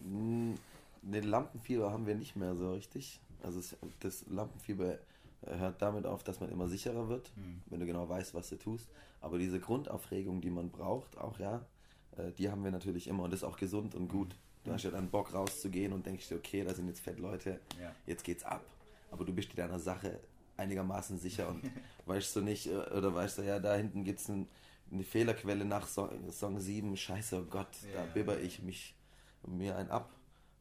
Mm, 0.00 0.54
Den 1.02 1.24
Lampenfieber 1.24 1.90
haben 1.90 2.06
wir 2.06 2.14
nicht 2.14 2.36
mehr 2.36 2.54
so 2.54 2.72
richtig. 2.72 3.20
Also 3.42 3.60
das 4.00 4.26
Lampenfieber 4.28 4.98
hört 5.46 5.80
damit 5.82 6.04
auf, 6.06 6.24
dass 6.24 6.40
man 6.40 6.50
immer 6.50 6.68
sicherer 6.68 7.08
wird, 7.08 7.30
Hm. 7.36 7.62
wenn 7.66 7.80
du 7.80 7.86
genau 7.86 8.08
weißt, 8.08 8.34
was 8.34 8.48
du 8.50 8.56
tust. 8.56 8.88
Aber 9.20 9.38
diese 9.38 9.60
Grundaufregung, 9.60 10.40
die 10.40 10.50
man 10.50 10.70
braucht, 10.70 11.16
auch 11.18 11.38
ja, 11.38 11.64
äh, 12.16 12.32
die 12.32 12.50
haben 12.50 12.64
wir 12.64 12.70
natürlich 12.70 13.06
immer 13.08 13.24
und 13.24 13.32
das 13.32 13.40
ist 13.40 13.44
auch 13.44 13.56
gesund 13.56 13.94
und 13.94 14.08
gut. 14.08 14.34
Du 14.64 14.72
hast 14.72 14.82
ja 14.84 14.90
dann 14.90 15.08
Bock 15.10 15.32
rauszugehen 15.32 15.92
und 15.92 16.04
denkst 16.04 16.28
dir, 16.28 16.36
okay, 16.36 16.62
da 16.64 16.74
sind 16.74 16.88
jetzt 16.88 17.00
fett 17.00 17.18
Leute, 17.18 17.60
Ja. 17.80 17.94
jetzt 18.06 18.24
geht's 18.24 18.44
ab. 18.44 18.62
Aber 19.10 19.24
du 19.24 19.32
bist 19.32 19.50
dir 19.52 19.56
deiner 19.56 19.78
Sache 19.78 20.20
einigermaßen 20.56 21.18
sicher 21.18 21.48
und 21.48 21.62
weißt 22.06 22.34
du 22.36 22.40
nicht, 22.42 22.66
äh, 22.66 22.76
oder 22.76 23.14
weißt 23.14 23.38
du, 23.38 23.42
ja, 23.42 23.58
da 23.60 23.74
hinten 23.76 24.04
gibt's 24.04 24.28
ein, 24.28 24.46
eine 24.90 25.04
Fehlerquelle 25.04 25.64
nach 25.64 25.86
Song, 25.86 26.30
Song 26.32 26.58
7, 26.58 26.96
scheiße, 26.96 27.38
oh 27.40 27.44
Gott, 27.48 27.68
Ja, 27.94 28.04
da 28.04 28.12
bibber 28.12 28.40
ich 28.40 28.62
mich 28.62 28.94
mir 29.46 29.76
ein 29.76 29.90
ab. 29.90 30.10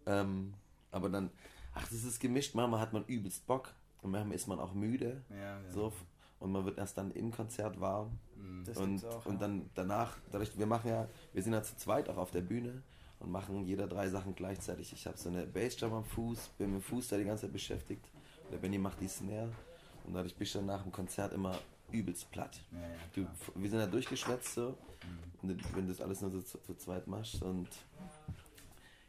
Ähm, 0.06 0.54
aber 0.92 1.10
dann, 1.10 1.30
ach, 1.74 1.84
das 1.90 2.04
ist 2.04 2.20
gemischt, 2.20 2.54
manchmal 2.56 2.80
hat 2.80 2.94
man 2.94 3.04
übelst 3.06 3.46
Bock 3.48 3.74
und 4.08 4.12
manchmal 4.14 4.36
ist 4.36 4.48
man 4.48 4.60
auch 4.60 4.74
müde. 4.74 5.22
Ja, 5.30 5.62
ja. 5.62 5.72
So, 5.72 5.94
und 6.40 6.52
man 6.52 6.66
wird 6.66 6.78
erst 6.78 6.98
dann 6.98 7.12
im 7.12 7.32
Konzert 7.32 7.80
warm. 7.80 8.18
Mhm. 8.36 8.64
Das 8.66 8.78
und 8.78 9.06
auch, 9.06 9.26
und 9.26 9.34
ja. 9.36 9.40
dann 9.40 9.70
danach, 9.76 10.18
dadurch, 10.32 10.58
wir 10.58 10.66
machen 10.66 10.90
ja, 10.90 11.08
wir 11.34 11.44
sind 11.44 11.54
ja 11.54 11.62
zu 11.64 11.76
zweit 11.78 12.10
auch 12.10 12.18
auf 12.18 12.32
der 12.32 12.42
Bühne 12.42 12.82
und 13.20 13.32
machen 13.32 13.66
jeder 13.66 13.88
drei 13.88 14.08
Sachen 14.10 14.36
gleichzeitig. 14.36 14.94
Ich 14.94 15.06
habe 15.08 15.18
so 15.18 15.30
eine 15.30 15.46
Bassdrum 15.46 15.94
am 15.94 16.06
Fuß, 16.06 16.50
bin 16.58 16.74
mit 16.74 16.82
dem 16.82 16.84
Fuß 16.84 17.08
da 17.10 17.18
die 17.18 17.26
ganze 17.26 17.44
Zeit 17.44 17.54
beschäftigt. 17.54 18.06
Der 18.52 18.58
Benny 18.58 18.78
macht 18.78 19.02
die 19.02 19.08
Snare 19.08 19.50
und 20.06 20.14
dadurch 20.14 20.36
bist 20.36 20.54
du 20.56 20.60
dann 20.60 20.68
nach 20.68 20.84
dem 20.84 20.92
Konzert 20.92 21.34
immer 21.34 21.58
übelst 21.92 22.30
platt. 22.32 22.62
Ja, 22.72 22.80
ja, 22.82 22.88
Du, 23.14 23.28
wir 23.56 23.70
sind 23.70 23.80
ja 23.80 23.88
durchgeschwätzt 23.88 24.54
so, 24.56 24.78
Mhm. 25.44 25.50
und 25.52 25.76
wenn 25.76 25.86
du 25.86 25.92
das 25.94 26.02
alles 26.02 26.22
nur 26.22 26.32
so 26.32 26.42
zu, 26.42 26.58
zu 26.60 26.76
zweit 26.76 27.06
machst 27.08 27.42
und 27.44 27.68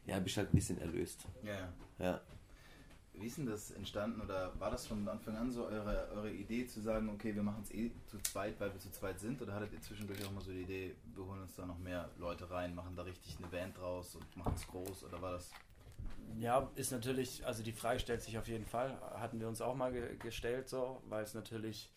ja, 0.07 0.19
bist 0.21 0.37
halt 0.37 0.51
ein 0.53 0.55
bisschen 0.57 0.79
erlöst. 0.81 1.25
ja, 1.43 1.53
ja. 1.55 1.69
Ja. 1.99 2.21
Wie 3.21 3.27
ist 3.27 3.39
denn 3.39 3.47
das 3.47 3.71
entstanden 3.73 4.21
oder 4.21 4.53
war 4.61 4.71
das 4.71 4.87
von 4.87 5.07
Anfang 5.09 5.37
an 5.37 5.51
so 5.51 5.67
eure, 5.67 6.09
eure 6.15 6.31
Idee 6.31 6.67
zu 6.67 6.81
sagen, 6.81 7.09
okay, 7.09 7.35
wir 7.35 7.43
machen 7.43 7.63
es 7.63 7.73
eh 7.73 7.91
zu 8.07 8.19
zweit, 8.19 8.59
weil 8.61 8.73
wir 8.73 8.81
zu 8.81 8.91
zweit 8.91 9.19
sind? 9.19 9.41
Oder 9.43 9.55
hattet 9.55 9.73
ihr 9.73 9.81
zwischendurch 9.81 10.25
auch 10.25 10.33
mal 10.33 10.43
so 10.43 10.53
die 10.53 10.63
Idee, 10.63 10.95
wir 11.15 11.25
holen 11.25 11.43
uns 11.43 11.57
da 11.57 11.67
noch 11.67 11.79
mehr 11.79 12.11
Leute 12.19 12.51
rein, 12.51 12.75
machen 12.75 12.95
da 12.95 13.03
richtig 13.03 13.37
eine 13.39 13.49
Band 13.49 13.77
draus 13.77 14.15
und 14.15 14.37
machen 14.37 14.55
es 14.55 14.67
groß? 14.67 15.05
Oder 15.05 15.21
war 15.21 15.33
das. 15.33 15.51
Ja, 16.39 16.71
ist 16.77 16.93
natürlich, 16.93 17.45
also 17.47 17.63
die 17.63 17.73
Frage 17.73 17.99
stellt 17.99 18.23
sich 18.23 18.39
auf 18.39 18.47
jeden 18.47 18.67
Fall. 18.67 18.97
Hatten 19.15 19.41
wir 19.41 19.49
uns 19.49 19.61
auch 19.61 19.75
mal 19.75 19.93
ge 19.93 20.17
gestellt, 20.19 20.69
so, 20.69 21.03
weil 21.09 21.25
es 21.25 21.35
natürlich 21.35 21.91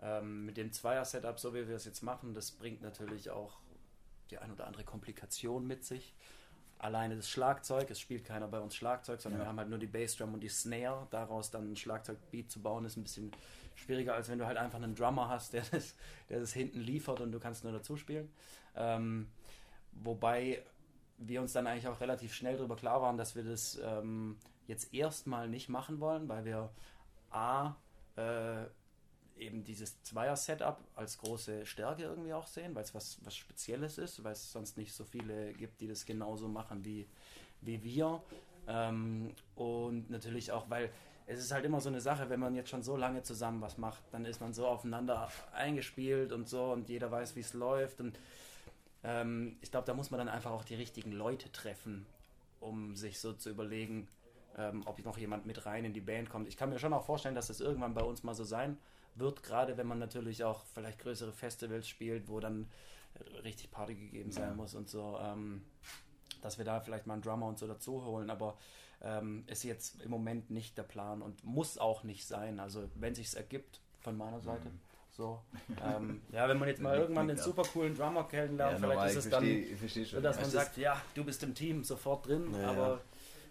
ähm, 0.00 0.44
mit 0.44 0.56
dem 0.56 0.72
Zweier-Setup, 0.72 1.38
so 1.38 1.54
wie 1.54 1.66
wir 1.66 1.76
es 1.76 1.84
jetzt 1.84 2.02
machen, 2.02 2.34
das 2.34 2.52
bringt 2.52 2.82
natürlich 2.82 3.30
auch 3.30 3.58
die 4.30 4.38
ein 4.38 4.52
oder 4.52 4.66
andere 4.66 4.84
Komplikation 4.84 5.66
mit 5.66 5.84
sich. 5.84 6.14
Alleine 6.78 7.16
das 7.16 7.28
Schlagzeug, 7.28 7.90
es 7.90 7.98
spielt 8.00 8.24
keiner 8.24 8.46
bei 8.46 8.60
uns 8.60 8.74
Schlagzeug, 8.76 9.20
sondern 9.20 9.40
Ja. 9.40 9.44
wir 9.46 9.48
haben 9.48 9.58
halt 9.58 9.68
nur 9.68 9.78
die 9.78 9.86
Bassdrum 9.88 10.34
und 10.34 10.40
die 10.40 10.48
Snare. 10.48 11.06
Daraus 11.10 11.50
dann 11.50 11.72
ein 11.72 11.76
Schlagzeugbeat 11.76 12.50
zu 12.50 12.60
bauen, 12.62 12.84
ist 12.84 12.96
ein 12.96 13.02
bisschen 13.02 13.32
schwieriger, 13.74 14.14
als 14.14 14.28
wenn 14.28 14.38
du 14.38 14.46
halt 14.46 14.56
einfach 14.58 14.80
einen 14.80 14.94
Drummer 14.94 15.28
hast, 15.28 15.52
der 15.52 15.62
das, 15.72 15.94
der 16.28 16.40
das 16.40 16.52
hinten 16.52 16.80
liefert 16.80 17.20
und 17.20 17.32
du 17.32 17.40
kannst 17.40 17.64
nur 17.64 17.72
dazu 17.72 17.96
spielen. 17.96 18.30
Ähm, 18.76 19.28
wobei 19.92 20.62
wir 21.18 21.40
uns 21.40 21.52
dann 21.52 21.66
eigentlich 21.66 21.88
auch 21.88 22.00
relativ 22.00 22.32
schnell 22.32 22.56
darüber 22.56 22.76
klar 22.76 23.02
waren, 23.02 23.16
dass 23.16 23.34
wir 23.34 23.42
das 23.42 23.80
ähm, 23.82 24.36
jetzt 24.68 24.94
erstmal 24.94 25.48
nicht 25.48 25.68
machen 25.68 25.98
wollen, 25.98 26.28
weil 26.28 26.44
wir 26.44 26.70
A, 27.30 27.74
äh, 28.16 28.64
eben 29.38 29.64
dieses 29.64 30.02
Zweier-Setup 30.02 30.78
als 30.94 31.18
große 31.18 31.66
Stärke 31.66 32.04
irgendwie 32.04 32.32
auch 32.32 32.46
sehen, 32.46 32.74
weil 32.74 32.84
es 32.84 32.94
was, 32.94 33.18
was 33.24 33.36
Spezielles 33.36 33.98
ist, 33.98 34.22
weil 34.24 34.32
es 34.32 34.52
sonst 34.52 34.76
nicht 34.76 34.92
so 34.92 35.04
viele 35.04 35.52
gibt, 35.54 35.80
die 35.80 35.88
das 35.88 36.06
genauso 36.06 36.48
machen 36.48 36.84
wie, 36.84 37.06
wie 37.60 37.82
wir. 37.82 38.22
Ähm, 38.66 39.34
und 39.54 40.10
natürlich 40.10 40.52
auch, 40.52 40.68
weil 40.68 40.90
es 41.26 41.40
ist 41.40 41.52
halt 41.52 41.64
immer 41.64 41.80
so 41.80 41.88
eine 41.88 42.00
Sache, 42.00 42.30
wenn 42.30 42.40
man 42.40 42.54
jetzt 42.54 42.70
schon 42.70 42.82
so 42.82 42.96
lange 42.96 43.22
zusammen 43.22 43.60
was 43.60 43.76
macht, 43.76 44.02
dann 44.12 44.24
ist 44.24 44.40
man 44.40 44.54
so 44.54 44.66
aufeinander 44.66 45.30
eingespielt 45.52 46.32
und 46.32 46.48
so 46.48 46.72
und 46.72 46.88
jeder 46.88 47.10
weiß, 47.10 47.36
wie 47.36 47.40
es 47.40 47.52
läuft. 47.52 48.00
Und 48.00 48.18
ähm, 49.04 49.56
ich 49.60 49.70
glaube, 49.70 49.86
da 49.86 49.94
muss 49.94 50.10
man 50.10 50.18
dann 50.18 50.28
einfach 50.28 50.50
auch 50.50 50.64
die 50.64 50.74
richtigen 50.74 51.12
Leute 51.12 51.52
treffen, 51.52 52.06
um 52.60 52.96
sich 52.96 53.20
so 53.20 53.34
zu 53.34 53.50
überlegen, 53.50 54.08
ähm, 54.56 54.82
ob 54.86 55.04
noch 55.04 55.18
jemand 55.18 55.44
mit 55.46 55.66
rein 55.66 55.84
in 55.84 55.92
die 55.92 56.00
Band 56.00 56.30
kommt. 56.30 56.48
Ich 56.48 56.56
kann 56.56 56.70
mir 56.70 56.78
schon 56.78 56.92
auch 56.94 57.04
vorstellen, 57.04 57.34
dass 57.34 57.48
das 57.48 57.60
irgendwann 57.60 57.94
bei 57.94 58.02
uns 58.02 58.22
mal 58.22 58.34
so 58.34 58.44
sein 58.44 58.70
wird, 58.70 58.97
gerade 59.18 59.76
wenn 59.76 59.86
man 59.86 59.98
natürlich 59.98 60.44
auch 60.44 60.64
vielleicht 60.74 60.98
größere 61.00 61.32
Festivals 61.32 61.88
spielt, 61.88 62.28
wo 62.28 62.40
dann 62.40 62.68
richtig 63.42 63.70
Party 63.70 63.94
gegeben 63.94 64.30
sein 64.30 64.50
ja. 64.50 64.54
muss 64.54 64.74
und 64.74 64.88
so, 64.88 65.18
ähm, 65.20 65.62
dass 66.42 66.58
wir 66.58 66.64
da 66.64 66.80
vielleicht 66.80 67.06
mal 67.06 67.14
einen 67.14 67.22
Drummer 67.22 67.46
und 67.46 67.58
so 67.58 67.66
dazu 67.66 68.04
holen, 68.04 68.30
aber 68.30 68.56
ähm, 69.00 69.44
ist 69.46 69.64
jetzt 69.64 70.02
im 70.02 70.10
Moment 70.10 70.50
nicht 70.50 70.76
der 70.76 70.82
Plan 70.82 71.22
und 71.22 71.44
muss 71.44 71.78
auch 71.78 72.02
nicht 72.02 72.26
sein. 72.26 72.60
Also 72.60 72.88
wenn 72.94 73.14
sich's 73.14 73.34
ergibt 73.34 73.80
von 74.00 74.16
meiner 74.16 74.40
Seite. 74.40 74.68
Mhm. 74.68 74.80
So, 75.10 75.42
ähm, 75.84 76.22
ja, 76.30 76.48
wenn 76.48 76.58
man 76.58 76.68
jetzt 76.68 76.80
mal 76.80 76.96
irgendwann 76.96 77.28
einen 77.28 77.38
super 77.38 77.62
coolen 77.62 77.96
Drummer 77.96 78.24
kennenlernt, 78.28 78.80
ja, 78.80 78.88
vielleicht 78.88 79.16
ist 79.16 79.24
es 79.24 79.30
dann, 79.30 79.44
versteh, 79.76 80.20
dass 80.20 80.40
man 80.40 80.50
sagt, 80.50 80.76
ja, 80.76 81.02
du 81.14 81.24
bist 81.24 81.42
im 81.42 81.56
Team, 81.56 81.82
sofort 81.82 82.28
drin, 82.28 82.54
ja, 82.54 82.70
aber 82.70 83.00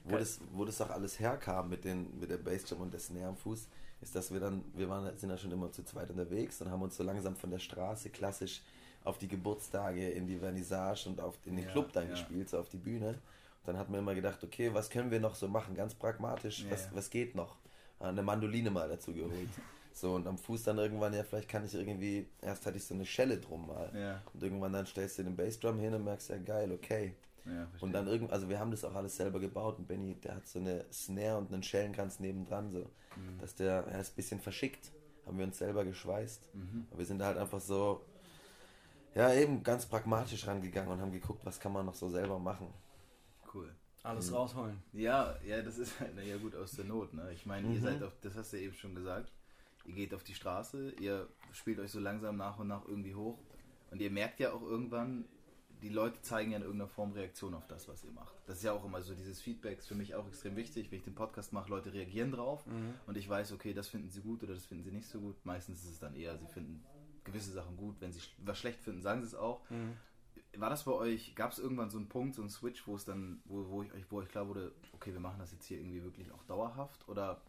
wo 0.06 0.16
das, 0.16 0.40
wo 0.54 0.64
das 0.64 0.80
auch 0.80 0.92
alles 0.92 1.20
herkam 1.20 1.68
mit, 1.68 1.84
den, 1.84 2.18
mit 2.22 2.30
der 2.30 2.38
Bassdrum 2.38 2.82
und 2.82 2.94
der 2.94 3.02
Snare 3.02 3.28
am 3.28 3.36
Fuß, 3.36 3.68
ist, 4.01 4.16
dass 4.16 4.32
wir 4.32 4.39
dann, 4.39 4.63
wir 4.75 4.89
waren, 4.89 5.16
sind 5.18 5.30
ja 5.30 5.38
schon 5.38 5.51
immer 5.51 5.72
zu 5.72 5.84
zweit 5.84 6.10
unterwegs 6.10 6.62
und 6.62 6.70
haben 6.70 6.82
uns 6.82 6.98
so 6.98 7.04
langsam 7.04 7.36
von 7.36 7.50
der 7.50 7.60
Straße 7.60 8.10
klassisch 8.10 8.62
auf 9.04 9.18
die 9.18 9.27
Geburtstage, 9.27 10.10
in 10.10 10.27
die 10.27 10.38
Vernissage 10.38 11.08
und 11.08 11.22
auf, 11.22 11.36
in 11.46 11.56
den 11.56 11.66
ja, 11.66 11.72
Club 11.72 11.92
dann 11.94 12.06
ja. 12.06 12.12
gespielt, 12.12 12.50
so 12.50 12.60
auf 12.60 12.70
die 12.70 12.77
Bühne. 12.77 13.10
Und 13.10 13.74
dann 13.74 13.77
hat 13.77 13.89
man 13.89 14.00
immer 14.00 14.13
gedacht, 14.13 14.44
okay, 14.44 14.74
was 14.74 14.89
können 14.89 15.12
wir 15.12 15.20
noch 15.20 15.36
so 15.36 15.48
machen, 15.48 15.75
ganz 15.75 15.96
pragmatisch, 15.96 16.63
ja, 16.63 16.72
was, 16.72 16.89
was 16.94 17.10
geht 17.10 17.36
noch? 17.36 17.56
Eine 18.00 18.22
Mandoline 18.22 18.70
mal 18.70 18.88
dazu 18.88 19.13
geholt. 19.13 19.34
So, 19.94 20.13
und 20.13 20.27
am 20.27 20.38
Fuß 20.38 20.62
dann 20.62 20.77
irgendwann, 20.77 21.12
ja, 21.16 21.24
vielleicht 21.24 21.50
kann 21.50 21.66
ich 21.66 21.74
irgendwie, 21.74 22.27
erst 22.44 22.68
hatte 22.68 22.77
ich 22.77 22.86
so 22.86 22.94
eine 22.94 23.04
Schelle 23.04 23.39
drum 23.39 23.66
mal. 23.66 23.89
Und 24.32 24.44
irgendwann 24.44 24.72
dann 24.72 24.86
stellst 24.86 25.18
du 25.18 25.24
den 25.24 25.36
Bassdrum 25.36 25.80
hin 25.80 25.92
und 25.92 26.04
merkst, 26.04 26.30
ja 26.30 26.38
geil, 26.38 26.72
okay. 26.72 27.16
Ja, 27.48 27.68
und 27.80 27.94
dann 27.94 28.08
irgendwann, 28.08 28.34
also 28.34 28.50
wir 28.50 28.60
haben 28.60 28.72
das 28.72 28.84
auch 28.84 28.96
alles 28.96 29.16
selber 29.16 29.39
gebaut 29.39 29.77
und 29.77 29.88
Benny, 29.88 30.16
der 30.16 30.36
hat 30.36 30.48
so 30.48 30.60
eine 30.60 30.86
Snare 30.92 31.38
und 31.38 31.54
einen 31.54 31.63
Schellenkranz 31.63 32.20
nebendran, 32.20 32.72
so, 32.72 32.80
mhm. 32.80 33.39
dass 33.39 33.56
der, 33.56 33.86
er 33.88 34.01
ist 34.01 34.13
ein 34.13 34.16
bisschen 34.16 34.39
verschickt, 34.39 34.92
haben 35.25 35.38
wir 35.38 35.46
uns 35.46 35.58
selber 35.58 35.86
geschweißt. 35.86 36.54
Mhm. 36.54 36.88
Aber 36.89 37.00
wir 37.00 37.06
sind 37.06 37.22
halt 37.22 37.38
einfach 37.38 37.62
so, 37.62 38.06
ja, 39.16 39.34
eben 39.34 39.63
ganz 39.63 39.86
pragmatisch 39.86 40.46
rangegangen 40.46 40.92
und 40.92 41.01
haben 41.01 41.12
geguckt, 41.12 41.46
was 41.46 41.60
kann 41.60 41.74
man 41.74 41.86
noch 41.86 41.96
so 41.96 42.10
selber 42.10 42.38
machen. 42.38 42.74
Cool. 43.54 43.74
Alles 44.04 44.30
mhm. 44.30 44.36
rausholen. 44.36 44.77
Ja, 44.94 45.36
ja, 45.46 45.62
das 45.62 45.77
ist 45.77 46.00
halt, 46.00 46.16
naja, 46.16 46.38
gut 46.38 46.56
aus 46.56 46.72
der 46.72 46.86
Not, 46.86 47.13
ne? 47.13 47.32
Ich 47.34 47.46
meine, 47.46 47.68
ihr 47.68 47.80
mhm. 47.80 47.84
seid 47.84 48.04
auf, 48.04 48.13
das 48.22 48.36
hast 48.36 48.54
du 48.54 48.58
ja 48.58 48.63
eben 48.63 48.75
schon 48.75 48.96
gesagt, 48.96 49.32
ihr 49.86 49.96
geht 49.96 50.13
auf 50.13 50.24
die 50.24 50.36
Straße, 50.36 50.92
ihr 51.00 51.27
spielt 51.51 51.80
euch 51.80 51.92
so 51.92 52.00
langsam 52.00 52.38
nach 52.38 52.60
und 52.60 52.68
nach 52.68 52.86
irgendwie 52.86 53.16
hoch 53.16 53.39
und 53.92 54.01
ihr 54.01 54.12
merkt 54.12 54.39
ja 54.39 54.54
auch 54.54 54.62
irgendwann, 54.62 55.25
die 55.82 55.90
Leute 55.90 56.22
zeigen 56.22 56.52
ja 56.52 56.58
in 56.58 56.64
irgendeiner 56.64 56.90
Form 56.90 57.12
Reaktion 57.12 57.54
auf 57.54 57.68
das, 57.68 57.88
was 57.88 58.04
ihr 58.04 58.12
macht. 58.12 58.34
Das 58.48 58.58
ist 58.58 58.64
ja 58.64 58.74
auch 58.74 58.84
immer 58.84 59.02
so, 59.02 59.14
dieses 59.14 59.42
Feedback 59.42 59.80
ist 59.80 59.88
für 59.88 59.96
mich 59.96 60.16
auch 60.16 60.28
extrem 60.28 60.56
wichtig. 60.56 60.92
Wenn 60.92 60.98
ich 60.98 61.04
den 61.04 61.16
Podcast 61.16 61.54
mache, 61.54 61.70
Leute 61.70 61.94
reagieren 61.94 62.32
drauf 62.32 62.66
mhm. 62.66 62.94
und 63.06 63.18
ich 63.18 63.30
weiß, 63.30 63.52
okay, 63.52 63.74
das 63.74 63.88
finden 63.88 64.10
sie 64.10 64.22
gut 64.22 64.44
oder 64.44 64.54
das 64.54 64.66
finden 64.66 64.84
sie 64.84 64.92
nicht 64.92 65.08
so 65.08 65.20
gut. 65.20 65.36
Meistens 65.46 65.84
ist 65.84 65.92
es 65.92 66.00
dann 66.00 66.16
eher, 66.16 66.38
sie 66.38 66.48
finden 66.48 66.84
gewisse 67.24 67.52
Sachen 67.52 67.78
gut. 67.78 67.96
Wenn 68.00 68.12
sie 68.12 68.22
was 68.40 68.58
schlecht 68.58 68.82
finden, 68.82 69.02
sagen 69.02 69.22
sie 69.22 69.28
es 69.28 69.36
auch. 69.36 69.70
Mhm. 69.70 69.94
War 70.58 70.70
das 70.72 70.86
bei 70.86 70.94
euch, 70.94 71.36
gab 71.36 71.52
es 71.52 71.60
irgendwann 71.60 71.92
so 71.92 71.98
einen 71.98 72.10
Punkt, 72.10 72.36
so 72.36 72.42
einen 72.42 72.50
Switch, 72.50 72.88
wo 72.88 72.96
es 72.96 73.06
dann, 73.06 73.42
wo, 73.46 73.70
wo, 73.70 73.84
ich, 73.84 73.92
wo 74.10 74.18
euch 74.18 74.30
klar 74.30 74.48
wurde, 74.48 74.72
okay, 74.94 75.14
wir 75.14 75.20
machen 75.20 75.38
das 75.38 75.52
jetzt 75.52 75.66
hier 75.66 75.78
irgendwie 75.78 76.04
wirklich 76.04 76.32
auch 76.32 76.44
dauerhaft? 76.46 77.08
Oder 77.08 77.42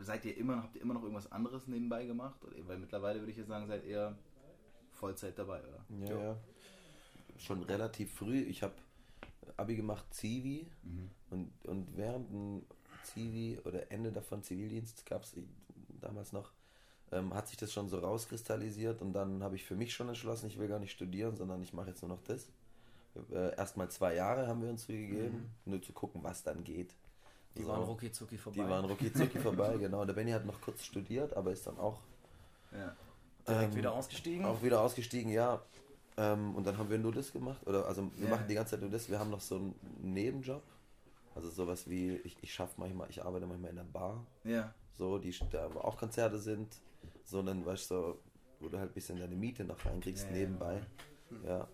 seid 0.00 0.24
ihr 0.24 0.36
immer, 0.36 0.56
habt 0.56 0.74
ihr 0.74 0.82
immer 0.82 0.94
noch 0.94 1.02
irgendwas 1.02 1.30
anderes 1.30 1.68
nebenbei 1.68 2.06
gemacht? 2.06 2.40
Weil 2.66 2.78
mittlerweile 2.78 3.20
würde 3.20 3.30
ich 3.30 3.36
jetzt 3.38 3.46
sagen, 3.46 3.68
seid 3.68 3.84
ihr 3.84 4.18
Vollzeit 4.90 5.38
dabei, 5.38 5.60
oder? 5.62 5.84
Ja, 6.00 6.18
ja 6.18 6.36
schon 7.38 7.62
relativ 7.62 8.12
früh. 8.12 8.40
Ich 8.40 8.62
habe 8.62 8.74
Abi 9.56 9.76
gemacht, 9.76 10.04
Zivi. 10.10 10.66
Mhm. 10.82 11.10
Und, 11.30 11.66
und 11.66 11.96
während 11.96 12.30
dem 12.30 12.62
Zivi 13.02 13.58
oder 13.64 13.90
Ende 13.90 14.12
davon 14.12 14.42
Zivildienst 14.42 15.06
gab 15.06 15.22
es 15.22 15.34
damals 16.00 16.32
noch, 16.32 16.52
ähm, 17.12 17.34
hat 17.34 17.48
sich 17.48 17.56
das 17.56 17.72
schon 17.72 17.88
so 17.88 17.98
rauskristallisiert. 17.98 19.02
Und 19.02 19.12
dann 19.12 19.42
habe 19.42 19.56
ich 19.56 19.64
für 19.64 19.76
mich 19.76 19.94
schon 19.94 20.08
entschlossen, 20.08 20.46
ich 20.46 20.58
will 20.58 20.68
gar 20.68 20.78
nicht 20.78 20.92
studieren, 20.92 21.36
sondern 21.36 21.62
ich 21.62 21.72
mache 21.72 21.88
jetzt 21.88 22.02
nur 22.02 22.10
noch 22.10 22.22
das. 22.22 22.48
Äh, 23.30 23.56
Erstmal 23.56 23.90
zwei 23.90 24.14
Jahre 24.14 24.46
haben 24.46 24.62
wir 24.62 24.70
uns 24.70 24.86
gegeben, 24.86 25.52
mhm. 25.64 25.72
nur 25.72 25.82
zu 25.82 25.92
gucken, 25.92 26.22
was 26.22 26.42
dann 26.42 26.64
geht. 26.64 26.94
Die 27.56 27.62
so. 27.62 27.68
waren 27.68 27.84
rucki 27.84 28.10
zucki 28.10 28.36
vorbei. 28.36 28.62
Die 28.62 28.68
waren 28.68 28.84
rucki 28.84 29.12
zucki 29.12 29.38
vorbei, 29.38 29.76
genau. 29.78 30.04
Der 30.04 30.14
Benny 30.14 30.32
hat 30.32 30.44
noch 30.44 30.60
kurz 30.60 30.84
studiert, 30.84 31.36
aber 31.36 31.52
ist 31.52 31.66
dann 31.66 31.78
auch 31.78 32.00
ja. 32.72 32.96
direkt 33.46 33.72
ähm, 33.72 33.76
wieder 33.76 33.92
ausgestiegen. 33.92 34.44
Auch 34.44 34.62
wieder 34.62 34.80
ausgestiegen, 34.80 35.30
ja. 35.30 35.62
Ähm, 36.16 36.54
und 36.54 36.66
dann 36.66 36.78
haben 36.78 36.90
wir 36.90 36.98
nur 36.98 37.12
das 37.12 37.32
gemacht. 37.32 37.66
Oder 37.66 37.86
also 37.86 38.10
wir 38.16 38.28
ja. 38.28 38.30
machen 38.30 38.46
die 38.48 38.54
ganze 38.54 38.72
Zeit 38.72 38.80
nur 38.80 38.90
das. 38.90 39.08
Wir 39.08 39.18
haben 39.18 39.30
noch 39.30 39.40
so 39.40 39.56
einen 39.56 39.74
Nebenjob. 40.00 40.62
Also 41.34 41.50
sowas 41.50 41.88
wie, 41.88 42.16
ich, 42.18 42.36
ich 42.42 42.54
schaffe 42.54 42.74
manchmal, 42.76 43.10
ich 43.10 43.24
arbeite 43.24 43.46
manchmal 43.46 43.70
in 43.70 43.76
der 43.76 43.84
Bar. 43.84 44.24
Ja. 44.44 44.72
So, 44.92 45.18
die 45.18 45.34
da 45.50 45.66
auch 45.66 45.96
Konzerte 45.96 46.38
sind. 46.38 46.80
So 47.24 47.42
dann, 47.42 47.66
weißt 47.66 47.90
du, 47.90 47.94
so, 47.94 48.18
wo 48.60 48.68
du 48.68 48.78
halt 48.78 48.90
ein 48.90 48.94
bisschen 48.94 49.18
deine 49.18 49.34
Miete 49.34 49.64
noch 49.64 49.84
reinkriegst 49.84 50.26
ja, 50.26 50.32
nebenbei. 50.32 50.80
Ja. 51.42 51.48
ja. 51.48 51.68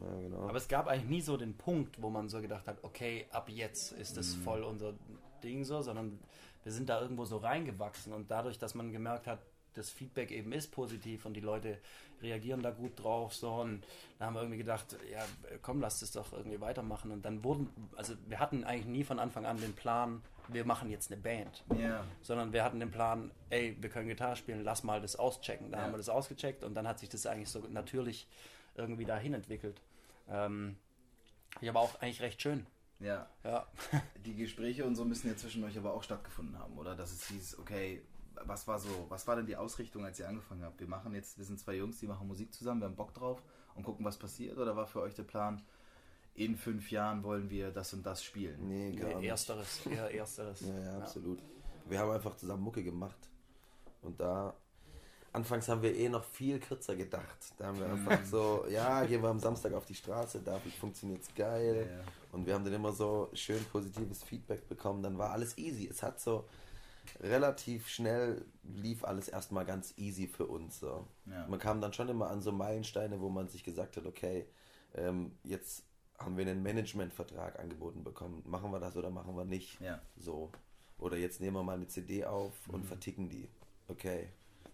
ja. 0.00 0.20
genau. 0.20 0.48
Aber 0.48 0.56
es 0.56 0.68
gab 0.68 0.86
eigentlich 0.86 1.10
nie 1.10 1.20
so 1.20 1.36
den 1.36 1.54
Punkt, 1.56 2.00
wo 2.00 2.08
man 2.08 2.30
so 2.30 2.40
gedacht 2.40 2.66
hat, 2.66 2.82
okay, 2.82 3.26
ab 3.30 3.50
jetzt 3.50 3.92
ist 3.92 4.16
das 4.16 4.36
mhm. 4.36 4.40
voll 4.40 4.62
unser 4.62 4.94
Ding 5.42 5.64
so, 5.64 5.82
sondern 5.82 6.18
wir 6.62 6.72
sind 6.72 6.88
da 6.88 7.00
irgendwo 7.00 7.26
so 7.26 7.36
reingewachsen 7.36 8.14
und 8.14 8.30
dadurch, 8.30 8.58
dass 8.58 8.74
man 8.74 8.90
gemerkt 8.90 9.26
hat, 9.26 9.40
das 9.76 9.90
Feedback 9.90 10.30
eben 10.30 10.52
ist 10.52 10.72
positiv 10.72 11.26
und 11.26 11.34
die 11.34 11.40
Leute 11.40 11.78
reagieren 12.22 12.62
da 12.62 12.70
gut 12.70 13.02
drauf. 13.02 13.34
So, 13.34 13.52
und 13.54 13.82
da 14.18 14.26
haben 14.26 14.34
wir 14.34 14.40
irgendwie 14.40 14.58
gedacht, 14.58 14.96
ja, 15.12 15.24
komm, 15.62 15.80
lass 15.80 16.00
das 16.00 16.12
doch 16.12 16.32
irgendwie 16.32 16.60
weitermachen. 16.60 17.10
Und 17.10 17.24
dann 17.24 17.44
wurden, 17.44 17.68
also 17.96 18.14
wir 18.26 18.40
hatten 18.40 18.64
eigentlich 18.64 18.86
nie 18.86 19.04
von 19.04 19.18
Anfang 19.18 19.46
an 19.46 19.58
den 19.58 19.74
Plan, 19.74 20.22
wir 20.48 20.64
machen 20.64 20.90
jetzt 20.90 21.10
eine 21.12 21.20
Band. 21.20 21.64
Yeah. 21.74 22.04
Sondern 22.22 22.52
wir 22.52 22.64
hatten 22.64 22.80
den 22.80 22.90
Plan, 22.90 23.30
ey, 23.50 23.76
wir 23.80 23.90
können 23.90 24.08
Gitarre 24.08 24.36
spielen, 24.36 24.64
lass 24.64 24.84
mal 24.84 25.00
das 25.00 25.16
auschecken. 25.16 25.70
Da 25.70 25.78
yeah. 25.78 25.86
haben 25.86 25.92
wir 25.92 25.98
das 25.98 26.08
ausgecheckt 26.08 26.64
und 26.64 26.74
dann 26.74 26.86
hat 26.86 26.98
sich 26.98 27.08
das 27.08 27.26
eigentlich 27.26 27.50
so 27.50 27.60
natürlich 27.68 28.28
irgendwie 28.76 29.04
dahin 29.04 29.34
entwickelt. 29.34 29.80
Ähm, 30.28 30.76
ich 31.60 31.68
aber 31.68 31.80
auch 31.80 32.00
eigentlich 32.00 32.20
recht 32.20 32.40
schön. 32.40 32.66
Ja. 33.00 33.28
ja. 33.44 33.66
Die 34.24 34.34
Gespräche 34.34 34.84
und 34.84 34.94
so 34.94 35.04
müssen 35.04 35.28
ja 35.28 35.36
zwischen 35.36 35.64
euch 35.64 35.76
aber 35.76 35.92
auch 35.92 36.02
stattgefunden 36.02 36.58
haben, 36.58 36.78
oder? 36.78 36.94
Dass 36.94 37.12
es 37.12 37.28
hieß, 37.28 37.58
okay, 37.58 38.02
was 38.44 38.66
war 38.66 38.78
so, 38.78 39.06
was 39.08 39.26
war 39.26 39.36
denn 39.36 39.46
die 39.46 39.56
Ausrichtung, 39.56 40.04
als 40.04 40.18
ihr 40.18 40.28
angefangen 40.28 40.62
habt? 40.62 40.80
Wir 40.80 40.88
machen 40.88 41.14
jetzt, 41.14 41.38
wir 41.38 41.44
sind 41.44 41.58
zwei 41.58 41.74
Jungs, 41.74 41.98
die 41.98 42.06
machen 42.06 42.26
Musik 42.26 42.52
zusammen, 42.52 42.80
wir 42.80 42.86
haben 42.86 42.96
Bock 42.96 43.14
drauf 43.14 43.42
und 43.74 43.82
gucken, 43.82 44.04
was 44.04 44.16
passiert? 44.18 44.58
Oder 44.58 44.76
war 44.76 44.86
für 44.86 45.00
euch 45.00 45.14
der 45.14 45.24
Plan, 45.24 45.62
in 46.34 46.56
fünf 46.56 46.90
Jahren 46.90 47.22
wollen 47.22 47.48
wir 47.50 47.70
das 47.70 47.92
und 47.94 48.04
das 48.04 48.22
spielen? 48.22 48.68
Nee, 48.68 48.92
gar 48.94 49.18
nicht. 49.18 49.28
Ersteres, 49.28 49.86
eher 49.86 50.14
ersteres. 50.14 50.60
ja, 50.60 50.78
ja, 50.78 50.98
absolut. 50.98 51.38
Wir 51.88 51.98
haben 51.98 52.10
einfach 52.10 52.36
zusammen 52.36 52.62
Mucke 52.62 52.82
gemacht. 52.82 53.18
Und 54.02 54.20
da, 54.20 54.54
anfangs 55.32 55.68
haben 55.68 55.82
wir 55.82 55.94
eh 55.94 56.08
noch 56.08 56.24
viel 56.24 56.58
kürzer 56.58 56.94
gedacht. 56.96 57.38
Da 57.56 57.66
haben 57.66 57.78
wir 57.78 57.86
einfach 57.86 58.24
so, 58.24 58.66
ja, 58.70 59.04
gehen 59.04 59.22
wir 59.22 59.28
am 59.30 59.38
Samstag 59.38 59.72
auf 59.72 59.86
die 59.86 59.94
Straße, 59.94 60.40
da 60.40 60.60
funktioniert 60.80 61.22
es 61.22 61.34
geil. 61.34 61.88
Ja, 61.88 61.96
ja. 61.96 62.04
Und 62.32 62.46
wir 62.46 62.54
haben 62.54 62.64
dann 62.64 62.74
immer 62.74 62.92
so 62.92 63.30
schön 63.32 63.64
positives 63.72 64.22
Feedback 64.22 64.68
bekommen. 64.68 65.02
Dann 65.02 65.16
war 65.16 65.30
alles 65.30 65.56
easy. 65.56 65.88
Es 65.88 66.02
hat 66.02 66.20
so, 66.20 66.46
relativ 67.20 67.88
schnell 67.88 68.44
lief 68.62 69.04
alles 69.04 69.28
erstmal 69.28 69.64
ganz 69.64 69.94
easy 69.96 70.26
für 70.26 70.46
uns. 70.46 70.80
So. 70.80 71.06
Ja. 71.26 71.46
Man 71.48 71.58
kam 71.58 71.80
dann 71.80 71.92
schon 71.92 72.08
immer 72.08 72.28
an 72.28 72.40
so 72.40 72.52
Meilensteine, 72.52 73.20
wo 73.20 73.28
man 73.28 73.48
sich 73.48 73.64
gesagt 73.64 73.96
hat, 73.96 74.06
okay, 74.06 74.46
ähm, 74.94 75.32
jetzt 75.42 75.84
haben 76.18 76.36
wir 76.36 76.46
einen 76.46 76.62
Managementvertrag 76.62 77.58
angeboten 77.58 78.02
bekommen. 78.04 78.42
Machen 78.46 78.70
wir 78.70 78.80
das 78.80 78.96
oder 78.96 79.10
machen 79.10 79.36
wir 79.36 79.44
nicht? 79.44 79.80
Ja. 79.80 80.00
So. 80.16 80.50
Oder 80.98 81.16
jetzt 81.18 81.40
nehmen 81.40 81.56
wir 81.56 81.62
mal 81.62 81.74
eine 81.74 81.88
CD 81.88 82.24
auf 82.24 82.54
und 82.68 82.82
mhm. 82.82 82.86
verticken 82.86 83.28
die. 83.28 83.48
Okay. 83.88 84.28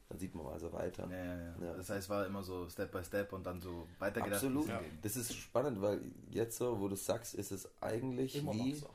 Dann 0.08 0.18
sieht 0.18 0.34
man 0.34 0.44
mal 0.44 0.60
so 0.60 0.72
weiter. 0.72 1.08
Ja, 1.10 1.24
ja, 1.24 1.54
ja. 1.60 1.74
Das 1.74 1.88
heißt, 1.88 2.04
es 2.04 2.08
war 2.10 2.26
immer 2.26 2.42
so 2.42 2.68
Step 2.68 2.92
by 2.92 3.02
Step 3.02 3.32
und 3.32 3.44
dann 3.44 3.60
so 3.60 3.88
weitergedacht. 3.98 4.44
Absolut. 4.44 4.68
Das 5.00 5.16
ist 5.16 5.34
spannend, 5.34 5.80
weil 5.80 6.00
jetzt 6.30 6.58
so, 6.58 6.78
wo 6.78 6.88
du 6.88 6.96
sagst, 6.96 7.34
ist 7.34 7.50
es 7.50 7.68
eigentlich 7.80 8.36
immer 8.36 8.52
wie, 8.52 8.74
so 8.74 8.90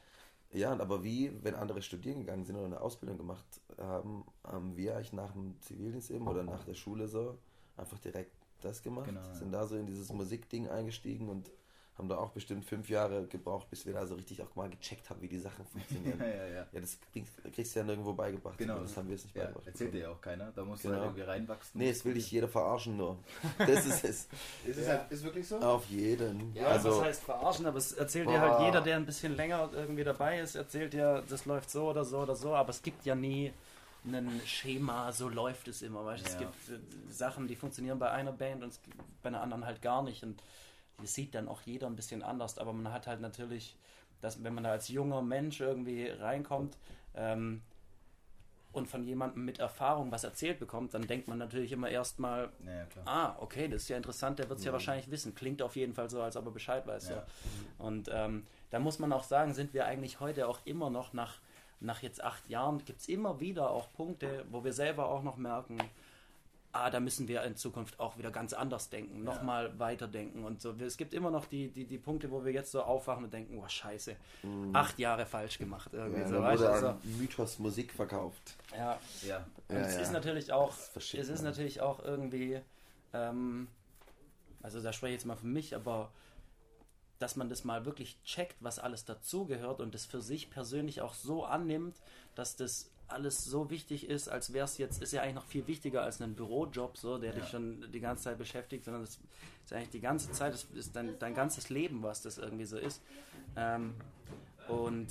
Ja, 0.53 0.71
aber 0.71 1.03
wie, 1.03 1.31
wenn 1.43 1.55
andere 1.55 1.81
studieren 1.81 2.19
gegangen 2.19 2.45
sind 2.45 2.55
oder 2.55 2.65
eine 2.65 2.81
Ausbildung 2.81 3.17
gemacht 3.17 3.45
haben, 3.77 4.25
haben 4.43 4.75
wir 4.77 4.95
eigentlich 4.95 5.13
nach 5.13 5.33
dem 5.33 5.59
Zivildienst 5.61 6.09
eben 6.11 6.27
oder 6.27 6.43
nach 6.43 6.63
der 6.63 6.73
Schule 6.73 7.07
so 7.07 7.37
einfach 7.75 7.99
direkt 7.99 8.31
das 8.61 8.81
gemacht. 8.81 9.07
Genau. 9.07 9.33
Sind 9.33 9.51
da 9.51 9.67
so 9.67 9.75
in 9.75 9.85
dieses 9.85 10.11
Musikding 10.11 10.67
eingestiegen 10.67 11.29
und 11.29 11.51
haben 11.97 12.09
da 12.09 12.17
auch 12.17 12.29
bestimmt 12.31 12.63
fünf 12.63 12.89
Jahre 12.89 13.25
gebraucht, 13.25 13.69
bis 13.71 13.85
wir 13.85 13.93
da 13.93 14.05
so 14.05 14.15
richtig 14.15 14.41
auch 14.43 14.55
mal 14.55 14.69
gecheckt 14.69 15.09
haben, 15.09 15.21
wie 15.21 15.27
die 15.27 15.39
Sachen 15.39 15.65
funktionieren. 15.65 16.19
Ja, 16.21 16.27
ja, 16.27 16.45
ja. 16.47 16.67
Ja, 16.71 16.79
das 16.79 16.97
kriegst, 17.11 17.33
kriegst 17.55 17.75
du 17.75 17.79
ja 17.79 17.85
nirgendwo 17.85 18.13
beigebracht. 18.13 18.57
Genau. 18.57 18.79
Das 18.79 18.95
haben 18.97 19.07
wir 19.07 19.15
jetzt 19.15 19.23
nicht 19.25 19.35
Ja, 19.35 19.43
beigebracht. 19.45 19.67
erzählt 19.67 19.93
dir 19.93 19.99
ja 20.01 20.09
auch 20.11 20.21
keiner. 20.21 20.51
Da 20.51 20.63
musst 20.63 20.83
Genau. 20.83 20.93
du 20.95 20.99
halt 20.99 21.09
irgendwie 21.09 21.29
reinwachsen. 21.29 21.79
Nee, 21.81 21.89
es 21.89 22.05
will 22.05 22.13
dich 22.13 22.29
jeder 22.31 22.47
verarschen 22.47 22.97
nur. 22.97 23.17
Das 23.57 23.85
ist 23.85 24.03
es. 24.03 24.27
Ist 24.65 24.77
es 24.77 24.87
halt, 24.87 25.11
ist 25.11 25.23
wirklich 25.23 25.47
so? 25.47 25.57
Auf 25.59 25.85
jeden. 25.89 26.53
Ja, 26.55 26.67
also, 26.67 26.89
das 26.89 27.01
heißt 27.01 27.23
verarschen, 27.23 27.65
aber 27.65 27.77
es 27.77 27.93
erzählt 27.93 28.27
dir 28.29 28.39
Boah. 28.39 28.57
halt 28.57 28.65
jeder, 28.67 28.81
der 28.81 28.95
ein 28.97 29.05
bisschen 29.05 29.35
länger 29.35 29.69
irgendwie 29.73 30.03
dabei 30.03 30.39
ist, 30.39 30.55
erzählt 30.55 30.93
dir, 30.93 31.23
das 31.27 31.45
läuft 31.45 31.69
so 31.71 31.89
oder 31.89 32.05
so 32.05 32.19
oder 32.19 32.35
so, 32.35 32.53
aber 32.55 32.69
es 32.69 32.81
gibt 32.81 33.05
ja 33.05 33.15
nie 33.15 33.51
ein 34.05 34.41
Schema, 34.45 35.11
so 35.11 35.27
läuft 35.29 35.67
es 35.67 35.81
immer. 35.81 36.05
Weißt? 36.05 36.23
du. 36.23 36.27
Es 36.27 36.33
Ja. 36.35 36.39
gibt 36.39 36.69
äh, 36.69 37.11
Sachen, 37.11 37.47
die 37.47 37.55
funktionieren 37.55 37.99
bei 37.99 38.09
einer 38.11 38.31
Band 38.31 38.63
und 38.63 38.69
es 38.69 38.79
bei 39.21 39.27
einer 39.29 39.41
anderen 39.41 39.65
halt 39.65 39.81
gar 39.81 40.03
nicht. 40.03 40.23
Und 40.23 40.41
das 41.01 41.13
sieht 41.13 41.35
dann 41.35 41.47
auch 41.47 41.61
jeder 41.61 41.87
ein 41.87 41.95
bisschen 41.95 42.23
anders, 42.23 42.57
aber 42.57 42.73
man 42.73 42.91
hat 42.91 43.07
halt 43.07 43.21
natürlich, 43.21 43.77
dass, 44.21 44.43
wenn 44.43 44.53
man 44.53 44.63
da 44.63 44.71
als 44.71 44.87
junger 44.87 45.21
Mensch 45.21 45.59
irgendwie 45.59 46.07
reinkommt, 46.07 46.77
ähm, 47.15 47.61
und 48.77 48.87
von 48.87 49.03
jemandem 49.03 49.43
mit 49.43 49.59
Erfahrung 49.59 50.11
was 50.11 50.23
erzählt 50.23 50.59
bekommt, 50.59 50.93
dann 50.93 51.01
denkt 51.01 51.27
man 51.27 51.37
natürlich 51.37 51.71
immer 51.71 51.89
erstmal, 51.89 52.51
Ja, 52.65 52.73
ja. 52.73 52.85
Ah, 53.05 53.35
okay, 53.39 53.67
das 53.67 53.83
ist 53.83 53.89
ja 53.89 53.97
interessant, 53.97 54.39
der 54.39 54.49
wird 54.49 54.59
es 54.59 54.65
ja 54.65 54.71
wahrscheinlich 54.71 55.09
wissen. 55.09 55.33
Klingt 55.33 55.61
auf 55.61 55.75
jeden 55.75 55.93
Fall 55.93 56.09
so, 56.09 56.21
als 56.21 56.37
ob 56.37 56.45
er 56.45 56.51
Bescheid 56.51 56.85
weiß. 56.85 57.09
Ja. 57.09 57.15
Ja. 57.15 57.25
Und 57.79 58.09
ähm, 58.13 58.45
da 58.69 58.79
muss 58.79 58.99
man 58.99 59.11
auch 59.13 59.23
sagen, 59.23 59.53
sind 59.53 59.73
wir 59.73 59.85
eigentlich 59.85 60.19
heute 60.19 60.47
auch 60.47 60.59
immer 60.65 60.89
noch 60.89 61.13
nach, 61.13 61.39
nach 61.79 62.03
jetzt 62.03 62.23
acht 62.23 62.47
Jahren, 62.49 62.83
gibt 62.85 63.01
es 63.01 63.07
immer 63.07 63.39
wieder 63.39 63.71
auch 63.71 63.91
Punkte, 63.93 64.45
wo 64.51 64.63
wir 64.63 64.73
selber 64.73 65.09
auch 65.09 65.23
noch 65.23 65.37
merken, 65.37 65.77
ah, 66.77 66.89
da 66.89 66.99
müssen 66.99 67.27
wir 67.27 67.43
in 67.43 67.55
Zukunft 67.55 67.99
auch 67.99 68.17
wieder 68.17 68.31
ganz 68.31 68.53
anders 68.53 68.89
denken, 68.89 69.23
nochmal 69.23 69.77
weiterdenken 69.79 70.43
und 70.43 70.61
so. 70.61 70.73
Es 70.79 70.97
gibt 70.97 71.13
immer 71.13 71.31
noch 71.31 71.45
die, 71.45 71.69
die, 71.69 71.85
die 71.85 71.97
Punkte, 71.97 72.31
wo 72.31 72.45
wir 72.45 72.51
jetzt 72.51 72.71
so 72.71 72.81
aufwachen 72.81 73.23
und 73.25 73.33
denken, 73.33 73.57
oh 73.57 73.67
scheiße, 73.67 74.15
acht 74.73 74.99
Jahre 74.99 75.25
falsch 75.25 75.57
gemacht. 75.57 75.91
Irgendwie 75.93 76.21
ja, 76.21 76.27
so, 76.27 76.41
weißt 76.41 76.61
wurde 76.61 76.71
also, 76.71 76.97
Mythos 77.03 77.59
Musik 77.59 77.91
verkauft. 77.91 78.55
ja, 78.75 78.99
Ja. 79.25 79.45
und 79.69 79.75
Ja, 79.75 79.81
es 79.81 79.95
ja. 79.95 80.01
ist 80.01 80.11
natürlich 80.11 80.51
auch, 80.51 80.73
es 80.95 81.13
ist 81.13 81.29
man. 81.29 81.43
natürlich 81.43 81.81
auch 81.81 82.03
irgendwie, 82.03 82.61
ähm, 83.13 83.67
also 84.61 84.81
da 84.81 84.93
spreche 84.93 85.13
ich 85.13 85.19
jetzt 85.19 85.25
mal 85.25 85.37
für 85.37 85.47
mich, 85.47 85.75
aber 85.75 86.11
dass 87.19 87.35
man 87.35 87.49
das 87.49 87.63
mal 87.63 87.85
wirklich 87.85 88.21
checkt, 88.23 88.55
was 88.59 88.79
alles 88.79 89.05
dazugehört 89.05 89.81
und 89.81 89.95
das 89.95 90.05
für 90.05 90.21
sich 90.21 90.49
persönlich 90.51 91.01
auch 91.01 91.13
so 91.13 91.45
annimmt, 91.45 91.95
dass 92.35 92.55
das 92.55 92.91
alles 93.07 93.45
so 93.45 93.69
wichtig 93.69 94.09
ist, 94.09 94.27
als 94.29 94.53
wäre 94.53 94.65
es 94.65 94.77
jetzt, 94.77 95.01
ist 95.01 95.13
ja 95.13 95.21
eigentlich 95.21 95.35
noch 95.35 95.45
viel 95.45 95.67
wichtiger 95.67 96.03
als 96.03 96.21
ein 96.21 96.35
Bürojob, 96.35 96.97
so, 96.97 97.17
der 97.17 97.31
Ja. 97.33 97.39
dich 97.39 97.49
schon 97.49 97.91
die 97.91 97.99
ganze 97.99 98.25
Zeit 98.25 98.37
beschäftigt, 98.37 98.85
sondern 98.85 99.03
das 99.03 99.17
ist 99.65 99.73
eigentlich 99.73 99.89
die 99.89 100.01
ganze 100.01 100.31
Zeit, 100.31 100.53
das 100.53 100.65
ist 100.75 100.95
dein, 100.95 101.17
dein 101.19 101.33
ganzes 101.33 101.69
Leben, 101.69 102.03
was 102.03 102.21
das 102.21 102.37
irgendwie 102.37 102.65
so 102.65 102.77
ist. 102.77 103.01
Ähm, 103.55 103.93
und 104.67 105.07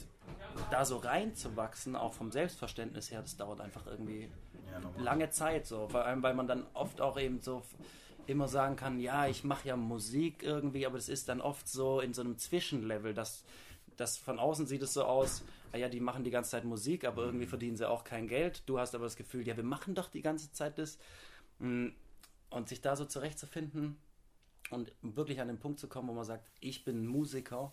da 0.70 0.84
so 0.84 0.96
reinzuwachsen, 0.98 1.96
auch 1.96 2.14
vom 2.14 2.30
Selbstverständnis 2.32 3.10
her, 3.10 3.22
das 3.22 3.36
dauert 3.36 3.60
einfach 3.60 3.86
irgendwie 3.86 4.28
Ja, 4.70 5.02
lange 5.02 5.30
Zeit 5.30 5.66
so. 5.66 5.88
Vor 5.88 6.04
allem, 6.04 6.22
weil 6.22 6.34
man 6.34 6.46
dann 6.46 6.66
oft 6.74 7.00
auch 7.00 7.18
eben 7.18 7.40
so 7.40 7.62
immer 8.26 8.48
sagen 8.48 8.76
kann, 8.76 8.98
ja, 8.98 9.26
ich 9.28 9.44
mache 9.44 9.68
ja 9.68 9.76
Musik 9.76 10.42
irgendwie, 10.42 10.86
aber 10.86 10.96
das 10.96 11.08
ist 11.08 11.28
dann 11.28 11.40
oft 11.40 11.68
so 11.68 12.00
in 12.00 12.12
so 12.12 12.22
einem 12.22 12.38
Zwischenlevel, 12.38 13.14
dass 13.14 13.44
das 13.96 14.16
von 14.16 14.38
außen 14.38 14.66
sieht 14.66 14.82
es 14.82 14.92
so 14.92 15.04
aus, 15.04 15.42
ah 15.73 15.76
ja, 15.78 15.88
die 15.88 16.00
machen 16.00 16.25
die 16.25 16.30
ganze 16.30 16.50
Zeit 16.50 16.64
Musik, 16.64 17.04
aber 17.04 17.25
irgendwie 17.25 17.46
verdienen 17.46 17.76
sie 17.76 17.88
auch 17.88 18.04
kein 18.04 18.28
Geld. 18.28 18.62
Du 18.66 18.78
hast 18.78 18.94
aber 18.94 19.04
das 19.04 19.16
Gefühl, 19.16 19.46
ja, 19.46 19.56
wir 19.56 19.64
machen 19.64 19.94
doch 19.94 20.08
die 20.08 20.23
ganze 20.23 20.52
Zeit 20.52 20.78
das. 20.78 20.99
Mm, 21.58 21.88
Und 22.50 22.68
sich 22.68 22.80
da 22.80 22.94
so 22.96 23.04
zurechtzufinden 23.04 23.96
und 24.70 24.92
wirklich 25.02 25.40
an 25.40 25.49
den 25.49 25.58
Punkt 25.58 25.80
zu 25.80 25.88
kommen, 25.88 26.08
wo 26.08 26.12
man 26.12 26.25
sagt, 26.25 26.49
ich 26.61 26.85
bin 26.85 27.06
Musiker, 27.06 27.73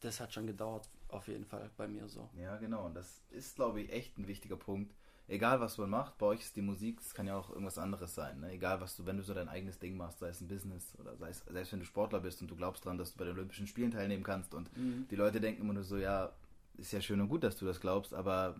das 0.00 0.20
hat 0.20 0.32
schon 0.34 0.46
gedauert, 0.46 0.88
auf 1.08 1.28
jeden 1.28 1.44
Fall 1.46 1.70
bei 1.76 1.88
mir 1.88 2.08
so. 2.08 2.28
Ja, 2.36 2.56
genau. 2.56 2.86
Und 2.86 2.94
das 2.94 3.22
ist, 3.30 3.56
glaube 3.56 3.80
ich, 3.80 3.90
echt 3.92 4.18
ein 4.18 4.28
wichtiger 4.28 4.56
Punkt. 4.56 4.94
Egal, 5.26 5.58
was 5.60 5.78
man 5.78 5.88
macht, 5.88 6.18
bei 6.18 6.26
euch 6.26 6.40
ist 6.40 6.54
die 6.56 6.60
Musik, 6.60 7.00
es 7.00 7.14
kann 7.14 7.26
ja 7.26 7.34
auch 7.38 7.48
irgendwas 7.48 7.78
anderes 7.78 8.14
sein. 8.14 8.40
Ne? 8.40 8.52
Egal, 8.52 8.82
was 8.82 8.94
du, 8.96 9.06
wenn 9.06 9.16
du 9.16 9.22
so 9.22 9.32
dein 9.32 9.48
eigenes 9.48 9.78
Ding 9.78 9.96
machst, 9.96 10.18
sei 10.18 10.28
es 10.28 10.42
ein 10.42 10.48
Business 10.48 10.94
oder 10.98 11.16
sei 11.16 11.30
es, 11.30 11.38
selbst 11.50 11.72
wenn 11.72 11.80
du 11.80 11.86
Sportler 11.86 12.20
bist 12.20 12.42
und 12.42 12.50
du 12.50 12.56
glaubst 12.56 12.84
dran, 12.84 12.98
dass 12.98 13.12
du 13.12 13.18
bei 13.18 13.24
den 13.24 13.32
Olympischen 13.34 13.66
Spielen 13.66 13.90
teilnehmen 13.90 14.22
kannst 14.22 14.52
und 14.52 14.68
die 15.10 15.16
Leute 15.16 15.40
denken 15.40 15.62
immer 15.62 15.72
nur 15.72 15.82
so, 15.84 15.96
ja, 15.96 16.30
ist 16.78 16.92
ja 16.92 17.00
schön 17.00 17.20
und 17.20 17.28
gut, 17.28 17.44
dass 17.44 17.56
du 17.56 17.66
das 17.66 17.80
glaubst, 17.80 18.14
aber 18.14 18.56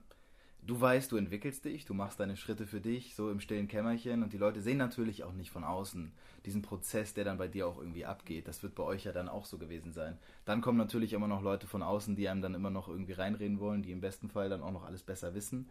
du 0.66 0.80
weißt, 0.80 1.12
du 1.12 1.16
entwickelst 1.16 1.64
dich, 1.64 1.84
du 1.84 1.94
machst 1.94 2.20
deine 2.20 2.36
Schritte 2.36 2.66
für 2.66 2.80
dich, 2.80 3.14
so 3.14 3.30
im 3.30 3.40
stillen 3.40 3.68
Kämmerchen 3.68 4.22
und 4.22 4.32
die 4.32 4.38
Leute 4.38 4.60
sehen 4.60 4.78
natürlich 4.78 5.24
auch 5.24 5.32
nicht 5.32 5.50
von 5.50 5.64
außen 5.64 6.12
diesen 6.46 6.62
Prozess, 6.62 7.14
der 7.14 7.24
dann 7.24 7.38
bei 7.38 7.48
dir 7.48 7.66
auch 7.66 7.78
irgendwie 7.78 8.04
abgeht. 8.04 8.48
Das 8.48 8.62
wird 8.62 8.74
bei 8.74 8.82
euch 8.82 9.04
ja 9.04 9.12
dann 9.12 9.28
auch 9.28 9.46
so 9.46 9.58
gewesen 9.58 9.92
sein. 9.92 10.18
Dann 10.44 10.60
kommen 10.60 10.78
natürlich 10.78 11.12
immer 11.12 11.28
noch 11.28 11.42
Leute 11.42 11.66
von 11.66 11.82
außen, 11.82 12.16
die 12.16 12.28
einem 12.28 12.42
dann 12.42 12.54
immer 12.54 12.70
noch 12.70 12.88
irgendwie 12.88 13.12
reinreden 13.12 13.60
wollen, 13.60 13.82
die 13.82 13.92
im 13.92 14.00
besten 14.00 14.28
Fall 14.28 14.48
dann 14.48 14.62
auch 14.62 14.72
noch 14.72 14.84
alles 14.84 15.02
besser 15.02 15.34
wissen. 15.34 15.68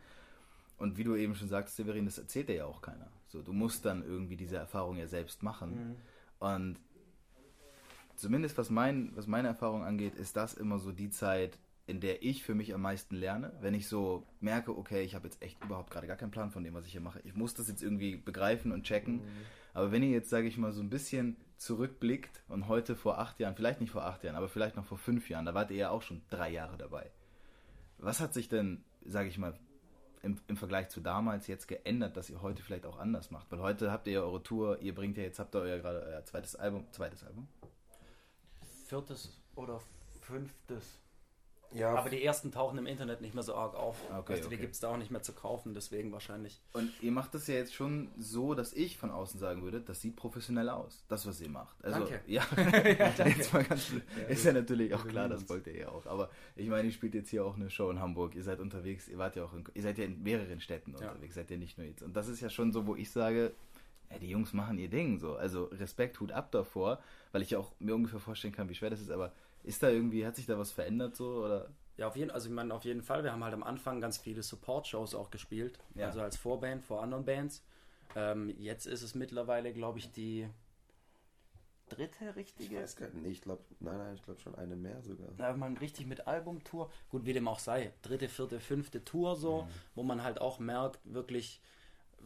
Und 0.78 0.98
wie 0.98 1.04
du 1.04 1.16
eben 1.16 1.36
schon 1.36 1.48
sagst, 1.48 1.76
Severin, 1.76 2.06
das 2.06 2.18
erzählt 2.18 2.50
dir 2.50 2.56
ja 2.56 2.66
auch 2.66 2.82
keiner. 2.82 3.08
So, 3.28 3.42
du 3.42 3.54
musst 3.54 3.86
dann 3.86 4.04
irgendwie 4.04 4.36
diese 4.36 4.58
Erfahrung 4.58 4.98
ja 4.98 5.08
selbst 5.08 5.44
machen. 5.44 5.96
Und 6.40 6.80
zumindest 8.16 8.58
was, 8.58 8.70
mein, 8.70 9.12
was 9.16 9.28
meine 9.28 9.48
Erfahrung 9.50 9.84
angeht, 9.84 10.16
ist 10.16 10.36
das 10.36 10.56
immer 10.56 10.80
so 10.80 10.92
die 10.92 11.10
Zeit, 11.10 11.58
in 11.86 12.00
der 12.00 12.24
ich 12.24 12.44
für 12.44 12.56
mich 12.56 12.74
am 12.74 12.82
meisten 12.82 13.16
lerne. 13.16 13.52
Wenn 13.60 13.74
ich 13.74 13.88
so 13.88 14.26
merke, 14.40 14.78
okay, 14.78 15.04
ich 15.04 15.16
habe 15.16 15.28
jetzt 15.28 15.42
echt 15.42 15.62
überhaupt 15.64 15.92
gerade 15.92 16.08
gar 16.08 16.16
keinen 16.16 16.32
Plan 16.32 16.52
von 16.52 16.64
dem, 16.64 16.74
was 16.74 16.86
ich 16.86 16.94
hier 16.94 17.02
mache. 17.02 17.20
Ich 17.26 17.36
muss 17.36 17.54
das 17.54 17.68
jetzt 17.68 17.84
irgendwie 17.84 18.16
begreifen 18.16 18.72
und 18.72 18.84
checken. 18.84 19.22
Aber 19.74 19.92
wenn 19.92 20.04
ihr 20.04 20.12
jetzt, 20.12 20.30
sage 20.30 20.48
ich 20.48 20.58
mal, 20.58 20.72
so 20.72 20.82
ein 20.82 20.90
bisschen 20.90 21.36
zurückblickt 21.58 22.44
und 22.48 22.68
heute 22.68 22.96
vor 22.96 23.20
acht 23.20 23.40
Jahren, 23.40 23.56
vielleicht 23.56 23.82
nicht 23.82 23.92
vor 23.92 24.06
acht 24.06 24.24
Jahren, 24.24 24.36
aber 24.36 24.48
vielleicht 24.48 24.76
noch 24.76 24.86
vor 24.86 24.98
fünf 24.98 25.30
Jahren, 25.30 25.46
da 25.46 25.54
wart 25.54 25.72
ihr 25.72 25.78
ja 25.78 25.90
auch 25.90 26.02
schon 26.02 26.22
drei 26.30 26.52
Jahre 26.52 26.78
dabei. 26.78 27.12
Was 27.98 28.20
hat 28.20 28.34
sich 28.34 28.50
denn, 28.50 28.84
sage 29.06 29.30
ich 29.30 29.38
mal, 29.38 29.58
im, 30.22 30.40
im 30.48 30.56
Vergleich 30.56 30.90
zu 30.90 31.02
damals 31.02 31.48
jetzt 31.48 31.68
geändert, 31.68 32.16
dass 32.16 32.30
ihr 32.30 32.42
heute 32.42 32.64
vielleicht 32.64 32.86
auch 32.86 32.98
anders 32.98 33.30
macht? 33.30 33.52
Weil 33.52 33.60
heute 33.60 33.92
habt 33.92 34.08
ihr 34.08 34.14
ja 34.14 34.22
eure 34.22 34.42
Tour, 34.42 34.82
ihr 34.82 34.96
bringt 34.96 35.18
ja 35.18 35.24
jetzt, 35.24 35.40
habt 35.40 35.54
ihr 35.56 35.62
euer 35.62 35.80
gerade 35.80 36.02
euer 36.02 36.24
zweites 36.24 36.56
Album, 36.56 36.86
zweites 36.92 37.24
Album? 37.24 37.48
Viertes 38.86 39.42
oder 39.56 39.82
fünftes. 40.22 41.03
Ja, 41.74 41.96
Aber 41.96 42.10
die 42.10 42.24
ersten 42.24 42.52
tauchen 42.52 42.78
im 42.78 42.86
Internet 42.86 43.22
nicht 43.22 43.34
mehr 43.34 43.44
so 43.44 43.56
arg 43.56 43.76
auf. 43.76 43.98
Okay, 44.12 44.34
weißt 44.34 44.46
du, 44.46 44.50
die 44.50 44.56
okay. 44.56 44.62
gibt 44.64 44.74
es 44.76 44.80
da 44.80 44.90
auch 44.90 44.98
nicht 44.98 45.12
mehr 45.12 45.22
zu 45.22 45.34
kaufen, 45.34 45.74
deswegen 45.74 46.12
wahrscheinlich. 46.12 46.62
Und 46.74 46.92
ihr 47.02 47.12
macht 47.12 47.34
das 47.34 47.48
ja 47.48 47.56
jetzt 47.56 47.74
schon 47.74 48.10
so, 48.18 48.54
dass 48.54 48.74
ich 48.74 48.98
von 48.98 49.12
außen 49.12 49.40
sagen 49.40 49.64
würde, 49.64 49.82
das 49.82 50.02
sieht 50.02 50.16
professionell 50.16 50.70
aus, 50.70 51.04
das, 51.08 51.26
was 51.26 51.42
ihr 51.42 51.50
macht. 51.50 51.76
Also, 51.84 52.00
Danke. 52.00 52.22
Ja, 52.28 52.44
jetzt 53.26 53.54
mal 53.54 53.64
ganz 53.64 53.86
blöd. 53.86 54.04
ist 54.30 54.46
ja 54.46 54.54
natürlich 54.54 54.94
auch 54.94 55.08
klar, 55.08 55.30
das 55.30 55.48
wollt 55.50 55.68
ihr 55.68 55.78
ja 55.78 55.90
auch. 55.90 56.06
Aber 56.06 56.30
ich 56.56 56.68
meine, 56.70 56.88
ihr 56.88 56.94
spielt 56.94 57.16
jetzt 57.16 57.30
hier 57.30 57.46
auch 57.46 57.56
eine 57.56 57.70
Show 57.70 57.90
in 57.90 58.00
Hamburg, 58.00 58.36
ihr 58.36 58.44
seid 58.44 58.60
unterwegs, 58.60 59.08
ihr 59.08 59.18
wart 59.18 59.36
ja 59.36 59.44
auch 59.46 59.54
in, 59.54 59.64
ihr 59.74 59.82
seid 59.84 59.98
ja 59.98 60.06
in 60.06 60.22
mehreren 60.22 60.60
Städten 60.60 60.92
Ja. 61.00 61.10
unterwegs, 61.10 61.36
seid 61.36 61.50
ihr 61.52 61.58
nicht 61.58 61.78
nur 61.78 61.88
jetzt. 61.88 62.04
Und 62.04 62.16
das 62.16 62.28
ist 62.28 62.42
ja 62.42 62.50
schon 62.50 62.72
so, 62.72 62.86
wo 62.88 62.96
ich 62.96 63.12
sage, 63.12 63.54
ja, 64.12 64.20
die 64.20 64.30
Jungs 64.30 64.54
machen 64.54 64.78
ihr 64.78 64.90
Ding 64.90 65.18
so. 65.20 65.36
Also 65.36 65.66
Respekt, 65.66 66.20
Hut 66.20 66.32
ab 66.32 66.52
davor, 66.52 67.00
weil 67.32 67.42
ich 67.42 67.52
ja 67.52 67.60
auch 67.60 67.72
mir 67.80 67.96
ungefähr 67.96 68.20
vorstellen 68.20 68.54
kann, 68.54 68.70
wie 68.70 68.76
schwer 68.76 68.90
das 68.92 69.02
ist, 69.02 69.10
aber 69.10 69.32
ist 69.64 69.82
da 69.82 69.90
irgendwie, 69.90 70.26
hat 70.26 70.36
sich 70.36 70.46
da 70.46 70.58
was 70.58 70.72
verändert 70.72 71.16
so 71.16 71.44
oder? 71.46 71.70
Ja, 71.98 72.08
auf 72.08 72.16
jeden, 72.16 72.32
also 72.32 72.50
ich 72.50 72.56
meine, 72.56 72.74
auf 72.74 72.86
jeden 72.86 73.04
Fall. 73.04 73.24
Wir 73.24 73.32
haben 73.32 73.44
halt 73.44 73.54
am 73.54 73.64
Anfang 73.64 74.02
ganz 74.02 74.18
viele 74.18 74.42
Support-Shows 74.42 75.14
auch 75.14 75.30
gespielt. 75.30 75.78
Ja. 75.96 76.08
Also 76.08 76.22
als 76.22 76.38
Vorband 76.38 76.84
vor 76.84 77.04
anderen 77.04 77.24
Bands. 77.24 77.64
Ähm, 78.16 78.50
jetzt 78.58 78.88
ist 78.88 79.04
es 79.04 79.16
mittlerweile, 79.16 79.74
glaube 79.74 80.00
ich, 80.00 80.12
die 80.12 80.48
dritte 81.90 82.30
ich 82.30 82.36
richtige. 82.36 82.82
weiß 82.82 82.96
gar 82.96 83.10
nicht. 83.10 83.32
Ich 83.32 83.42
glaube, 83.42 83.64
nein, 83.80 83.98
nein, 83.98 84.16
ich 84.16 84.24
glaube 84.24 84.40
schon 84.40 84.56
eine 84.56 84.76
mehr 84.76 85.02
sogar. 85.02 85.30
Da 85.38 85.54
man 85.54 85.78
richtig 85.78 86.08
mit 86.08 86.28
Albumtour, 86.28 86.92
gut, 87.10 87.26
wie 87.26 87.34
dem 87.34 87.48
auch 87.48 87.60
sei, 87.60 87.94
dritte, 88.02 88.30
vierte, 88.30 88.60
fünfte 88.60 89.04
Tour 89.04 89.36
so, 89.36 89.68
wo 89.96 90.04
man 90.04 90.24
halt 90.24 90.42
auch 90.42 90.60
merkt, 90.60 91.00
wirklich, 91.04 91.62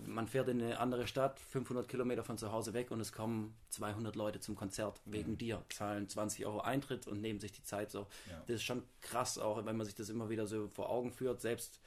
man 0.06 0.28
fährt 0.28 0.48
in 0.50 0.62
eine 0.62 0.80
andere 0.80 1.08
Stadt, 1.08 1.40
500 1.40 1.88
Kilometer 1.88 2.24
von 2.24 2.38
zu 2.38 2.52
Hause 2.52 2.74
weg 2.74 2.92
und 2.92 3.00
es 3.00 3.12
kommen 3.12 3.56
200 3.70 4.16
Leute 4.16 4.40
zum 4.40 4.56
Konzert 4.56 5.02
wegen 5.06 5.38
dir, 5.38 5.64
zahlen 5.70 6.08
20 6.08 6.46
Euro 6.46 6.60
Eintritt 6.62 7.08
und 7.08 7.22
nehmen 7.22 7.40
sich 7.40 7.52
die 7.52 7.64
Zeit 7.64 7.92
so. 7.92 8.08
Ja. 8.30 8.42
Das 8.48 8.58
ist 8.58 8.64
schon 8.64 8.84
krass 9.02 9.38
auch, 9.38 9.66
wenn 9.66 9.76
man 9.78 9.86
sich 9.86 9.96
das 9.96 10.10
immer 10.10 10.30
wieder 10.30 10.46
so 10.48 10.68
vor 10.68 10.90
Augen 10.90 11.12
führt, 11.12 11.42
selbst 11.42 11.80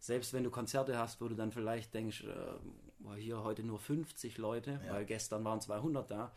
selbst 0.00 0.34
wenn 0.34 0.44
du 0.44 0.50
Konzerte 0.50 0.98
hast, 0.98 1.22
wo 1.22 1.28
du 1.28 1.34
dann 1.34 1.50
vielleicht 1.50 1.94
denkst, 1.94 2.24
äh, 2.24 3.16
hier 3.16 3.42
heute 3.42 3.62
nur 3.62 3.78
50 3.78 4.36
Leute, 4.36 4.78
Ja. 4.86 4.92
weil 4.92 5.06
gestern 5.06 5.42
waren 5.44 5.62
200 5.62 6.10
da. 6.10 6.30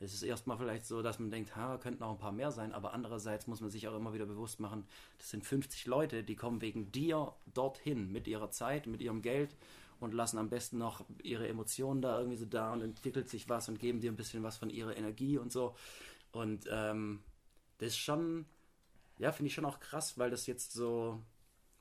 Es 0.00 0.12
ist 0.12 0.22
erstmal 0.24 0.58
vielleicht 0.58 0.84
so, 0.84 1.00
dass 1.00 1.18
man 1.18 1.30
denkt, 1.30 1.56
ha, 1.56 1.78
könnten 1.78 2.02
auch 2.02 2.10
ein 2.10 2.18
paar 2.18 2.32
mehr 2.32 2.50
sein, 2.50 2.74
aber 2.74 2.92
andererseits 2.92 3.46
muss 3.46 3.62
man 3.62 3.70
sich 3.70 3.88
auch 3.88 3.96
immer 3.96 4.12
wieder 4.12 4.26
bewusst 4.26 4.60
machen, 4.60 4.86
das 5.16 5.30
sind 5.30 5.42
50 5.46 5.86
Leute, 5.86 6.22
die 6.22 6.36
kommen 6.36 6.60
wegen 6.60 6.92
dir 6.92 7.32
dorthin 7.54 8.12
mit 8.12 8.26
ihrer 8.28 8.50
Zeit, 8.50 8.86
mit 8.86 9.00
ihrem 9.00 9.22
Geld 9.22 9.56
und 10.00 10.14
lassen 10.14 10.38
am 10.38 10.48
besten 10.50 10.78
noch 10.78 11.04
ihre 11.22 11.48
Emotionen 11.48 12.02
da 12.02 12.18
irgendwie 12.18 12.36
so 12.36 12.46
da 12.46 12.72
und 12.72 12.82
entwickelt 12.82 13.28
sich 13.28 13.48
was 13.48 13.68
und 13.68 13.78
geben 13.78 14.00
dir 14.00 14.10
ein 14.12 14.16
bisschen 14.16 14.42
was 14.42 14.56
von 14.56 14.70
ihrer 14.70 14.96
Energie 14.96 15.38
und 15.38 15.52
so. 15.52 15.74
Und 16.32 16.66
ähm, 16.70 17.22
das 17.78 17.88
ist 17.88 17.98
schon, 17.98 18.46
ja, 19.18 19.32
finde 19.32 19.48
ich 19.48 19.54
schon 19.54 19.64
auch 19.64 19.80
krass, 19.80 20.18
weil 20.18 20.30
das 20.30 20.46
jetzt 20.46 20.72
so, 20.72 21.20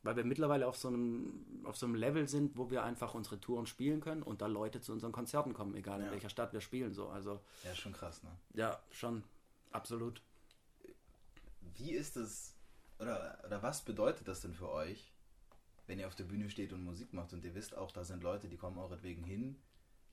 weil 0.03 0.15
wir 0.15 0.23
mittlerweile 0.23 0.67
auf 0.67 0.77
so 0.77 0.87
einem, 0.89 1.61
auf 1.65 1.77
so 1.77 1.85
einem 1.85 1.95
Level 1.95 2.27
sind, 2.27 2.57
wo 2.57 2.69
wir 2.69 2.83
einfach 2.83 3.13
unsere 3.13 3.39
Touren 3.39 3.65
spielen 3.65 4.01
können 4.01 4.21
und 4.23 4.41
da 4.41 4.47
Leute 4.47 4.81
zu 4.81 4.91
unseren 4.91 5.11
Konzerten 5.11 5.53
kommen, 5.53 5.75
egal 5.75 5.99
in 5.99 6.07
Ja. 6.07 6.11
welcher 6.11 6.29
Stadt 6.29 6.53
wir 6.53 6.61
spielen. 6.61 6.93
So. 6.93 7.09
Also 7.09 7.39
Ja, 7.63 7.73
schon 7.75 7.93
krass, 7.93 8.21
ne? 8.23 8.29
ja, 8.53 8.79
schon, 8.91 9.23
absolut. 9.71 10.21
Wie 11.77 11.91
ist 11.91 12.17
es, 12.17 12.53
oder, 12.99 13.41
oder 13.45 13.63
was 13.63 13.81
bedeutet 13.83 14.27
das 14.27 14.41
denn 14.41 14.53
für 14.53 14.69
euch, 14.69 15.12
wenn 15.87 15.99
ihr 15.99 16.07
auf 16.07 16.15
der 16.15 16.23
Bühne 16.25 16.49
steht 16.49 16.73
und 16.73 16.83
Musik 16.83 17.13
macht 17.13 17.33
und 17.33 17.43
ihr 17.43 17.55
wisst 17.55 17.75
auch, 17.75 17.91
da 17.91 18.03
sind 18.03 18.23
Leute, 18.23 18.47
die 18.47 18.57
kommen 18.57 18.77
euretwegen 18.77 19.23
hin, 19.23 19.57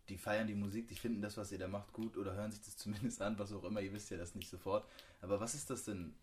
die 0.09 0.19
feiern 0.19 0.47
die 0.47 0.55
Musik, 0.55 0.89
die 0.89 0.97
finden 0.97 1.23
das, 1.23 1.37
was 1.37 1.53
ihr 1.53 1.59
da 1.59 1.69
macht, 1.69 1.93
gut 1.93 2.17
oder 2.17 2.35
hören 2.35 2.51
sich 2.51 2.63
das 2.63 2.77
zumindest 2.77 3.23
an, 3.23 3.39
was 3.39 3.53
auch 3.53 3.65
immer, 3.65 3.81
ihr 3.81 3.93
wisst 3.93 4.11
ja 4.11 4.17
das 4.17 4.35
nicht 4.35 4.49
sofort. 4.49 4.87
Aber 5.21 5.41
was 5.41 5.55
ist 5.55 5.71
das 5.71 5.85
denn, 5.85 6.15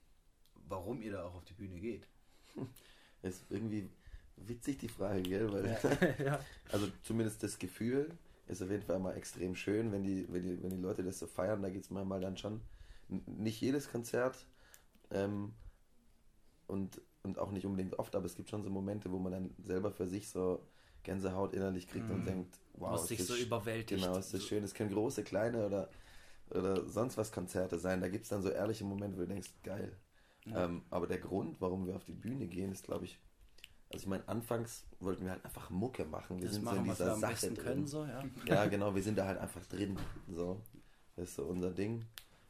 warum 0.67 1.01
ihr 1.01 1.13
da 1.13 1.23
auch 1.23 1.35
auf 1.35 1.45
die 1.45 1.53
Bühne 1.53 1.79
geht? 1.79 2.07
Ist 3.23 3.45
irgendwie 3.49 3.89
witzig 4.35 4.77
die 4.77 4.89
Frage, 4.89 5.23
gell? 5.23 5.51
Weil, 5.51 6.15
ja. 6.23 6.39
also 6.71 6.87
zumindest 7.01 7.41
das 7.41 7.57
Gefühl 7.57 8.15
ist 8.47 8.61
auf 8.61 8.69
jeden 8.69 8.83
Fall 8.83 8.99
mal 8.99 9.15
extrem 9.15 9.55
schön, 9.55 9.91
wenn 9.91 10.03
die, 10.03 10.25
wenn 10.31 10.43
die, 10.43 10.61
wenn 10.61 10.69
die 10.69 10.77
Leute 10.77 11.03
das 11.03 11.19
so 11.19 11.27
feiern. 11.27 11.61
Da 11.61 11.69
geht 11.69 11.83
es 11.83 11.89
manchmal 11.89 12.21
dann 12.21 12.37
schon. 12.37 12.61
Nicht 13.07 13.59
jedes 13.59 13.89
Konzert 13.89 14.45
ähm, 15.11 15.53
und, 16.67 17.01
und 17.27 17.39
auch 17.39 17.51
nicht 17.51 17.65
unbedingt 17.65 17.99
oft, 17.99 18.15
aber 18.15 18.25
es 18.25 18.35
gibt 18.35 18.49
schon 18.49 18.63
so 18.63 18.69
Momente, 18.69 19.11
wo 19.11 19.19
man 19.19 19.31
dann 19.31 19.55
selber 19.63 19.91
für 19.91 20.07
sich 20.07 20.29
so 20.29 20.65
Gänsehaut 21.03 21.53
innerlich 21.53 21.87
kriegt 21.87 22.09
und 22.09 22.25
denkt, 22.25 22.57
wow, 22.73 22.91
Was 22.93 23.07
dich 23.07 23.19
das 23.19 23.27
so 23.27 23.35
überwältigt. 23.35 24.03
Genau, 24.03 24.17
ist 24.17 24.33
das 24.33 24.43
schön. 24.43 24.63
Es 24.63 24.73
können 24.73 24.91
große, 24.91 25.23
kleine 25.23 25.65
oder, 25.65 25.89
oder 26.49 26.85
sonst 26.89 27.17
was 27.17 27.31
Konzerte 27.31 27.79
sein. 27.79 28.01
Da 28.01 28.09
gibt 28.09 28.23
es 28.23 28.29
dann 28.29 28.41
so 28.41 28.49
ehrliche 28.49 28.83
Momente, 28.83 29.17
wo 29.17 29.21
du 29.21 29.27
denkst, 29.27 29.49
geil. 29.63 29.95
Ähm, 30.53 30.83
aber 30.89 31.07
der 31.07 31.19
Grund, 31.19 31.59
warum 31.59 31.87
wir 31.87 31.95
auf 31.95 32.05
die 32.05 32.13
Bühne 32.13 32.47
gehen, 32.47 32.71
ist, 32.71 32.85
glaube 32.85 33.05
ich, 33.05 33.19
also 33.89 34.03
ich 34.03 34.07
meine, 34.07 34.27
anfangs 34.27 34.85
wollten 34.99 35.23
wir 35.23 35.31
halt 35.31 35.45
einfach 35.45 35.69
Mucke 35.69 36.05
machen. 36.05 36.39
Wir 36.39 36.45
Das 36.45 36.55
sind 36.55 36.65
so 36.65 36.71
machen, 36.71 36.85
in 36.85 36.91
was 36.91 36.99
wir 36.99 37.05
dieser 37.05 37.13
am 37.13 37.19
Sache 37.35 37.47
drin. 37.53 37.63
können, 37.63 37.87
so, 37.87 38.05
ja. 38.05 38.23
Ja, 38.45 38.65
genau, 38.65 38.93
wir 38.95 39.03
sind 39.03 39.17
da 39.17 39.25
halt 39.25 39.39
einfach 39.39 39.65
drin. 39.65 39.97
So, 40.29 40.61
das 41.15 41.29
ist 41.29 41.35
so 41.35 41.43
unser 41.43 41.71
Ding. 41.71 42.05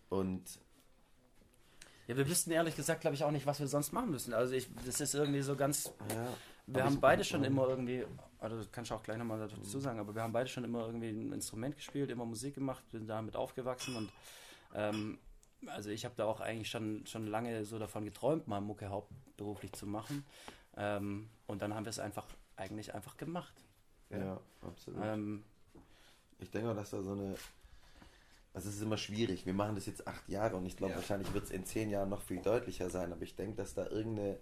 Und 0.09 0.59
Ja, 2.07 2.15
wir 2.17 2.27
wüssten 2.27 2.51
ehrlich 2.51 2.75
gesagt, 2.75 3.01
glaube 3.01 3.15
ich, 3.15 3.23
auch 3.23 3.31
nicht, 3.31 3.45
was 3.45 3.59
wir 3.59 3.67
sonst 3.67 3.91
machen 3.91 4.11
müssen. 4.11 4.33
Also 4.33 4.53
ich, 4.53 4.69
das 4.85 5.01
ist 5.01 5.13
irgendwie 5.13 5.41
so 5.41 5.55
ganz. 5.55 5.91
ja, 6.09 6.27
Wir 6.67 6.83
haben 6.85 6.95
ich- 6.95 6.99
beide 7.01 7.23
schon 7.23 7.41
ja. 7.41 7.47
immer 7.47 7.67
irgendwie, 7.67 8.05
also 8.39 8.57
das 8.57 8.71
kannst 8.71 8.91
du 8.91 8.95
auch 8.95 9.03
gleich 9.03 9.17
nochmal 9.17 9.39
dazu 9.39 9.79
sagen, 9.79 9.99
aber 9.99 10.15
wir 10.15 10.21
haben 10.21 10.33
beide 10.33 10.49
schon 10.49 10.63
immer 10.63 10.85
irgendwie 10.85 11.09
ein 11.09 11.33
Instrument 11.33 11.75
gespielt, 11.75 12.09
immer 12.09 12.25
Musik 12.25 12.55
gemacht, 12.55 12.83
sind 12.91 13.07
damit 13.07 13.35
aufgewachsen 13.35 13.95
und 13.95 14.09
ähm, 14.73 15.17
also 15.67 15.89
ich 15.89 16.05
habe 16.05 16.13
da 16.15 16.25
auch 16.25 16.39
eigentlich 16.39 16.69
schon, 16.69 17.05
schon 17.07 17.25
lange 17.27 17.65
so 17.65 17.79
davon 17.79 18.05
geträumt, 18.05 18.47
mal 18.47 18.61
Mucke 18.61 18.89
hauptberuflich 18.89 19.73
zu 19.73 19.87
machen. 19.87 20.23
Ähm, 20.77 21.29
und 21.47 21.61
dann 21.61 21.73
haben 21.73 21.85
wir 21.85 21.89
es 21.89 21.97
einfach 21.99 22.27
eigentlich 22.55 22.93
einfach 22.93 23.17
gemacht. 23.17 23.53
ja, 24.11 24.39
absolut. 24.61 24.99
Ähm, 25.03 25.43
Ich 26.39 26.51
denke 26.51 26.69
auch, 26.71 26.75
dass 26.75 26.91
da 26.91 27.01
so 27.01 27.11
eine. 27.13 27.35
Also 28.57 28.69
es 28.69 28.77
ist 28.77 28.81
immer 28.81 28.97
schwierig. 28.97 29.45
Wir 29.45 29.53
machen 29.53 29.75
das 29.75 29.85
jetzt 29.85 30.07
acht 30.07 30.27
Jahre 30.29 30.55
und 30.55 30.65
ich 30.65 30.75
glaube, 30.75 30.93
Ja. 30.93 30.97
wahrscheinlich 30.97 31.31
wird 31.31 31.43
es 31.43 31.51
in 31.51 31.63
zehn 31.63 31.91
Jahren 31.91 32.09
noch 32.09 32.23
viel 32.23 32.41
deutlicher 32.41 32.89
sein. 32.89 33.13
Aber 33.13 33.21
ich 33.21 33.35
denke, 33.35 33.55
dass 33.57 33.75
da 33.75 33.85
irgendeine 33.85 34.39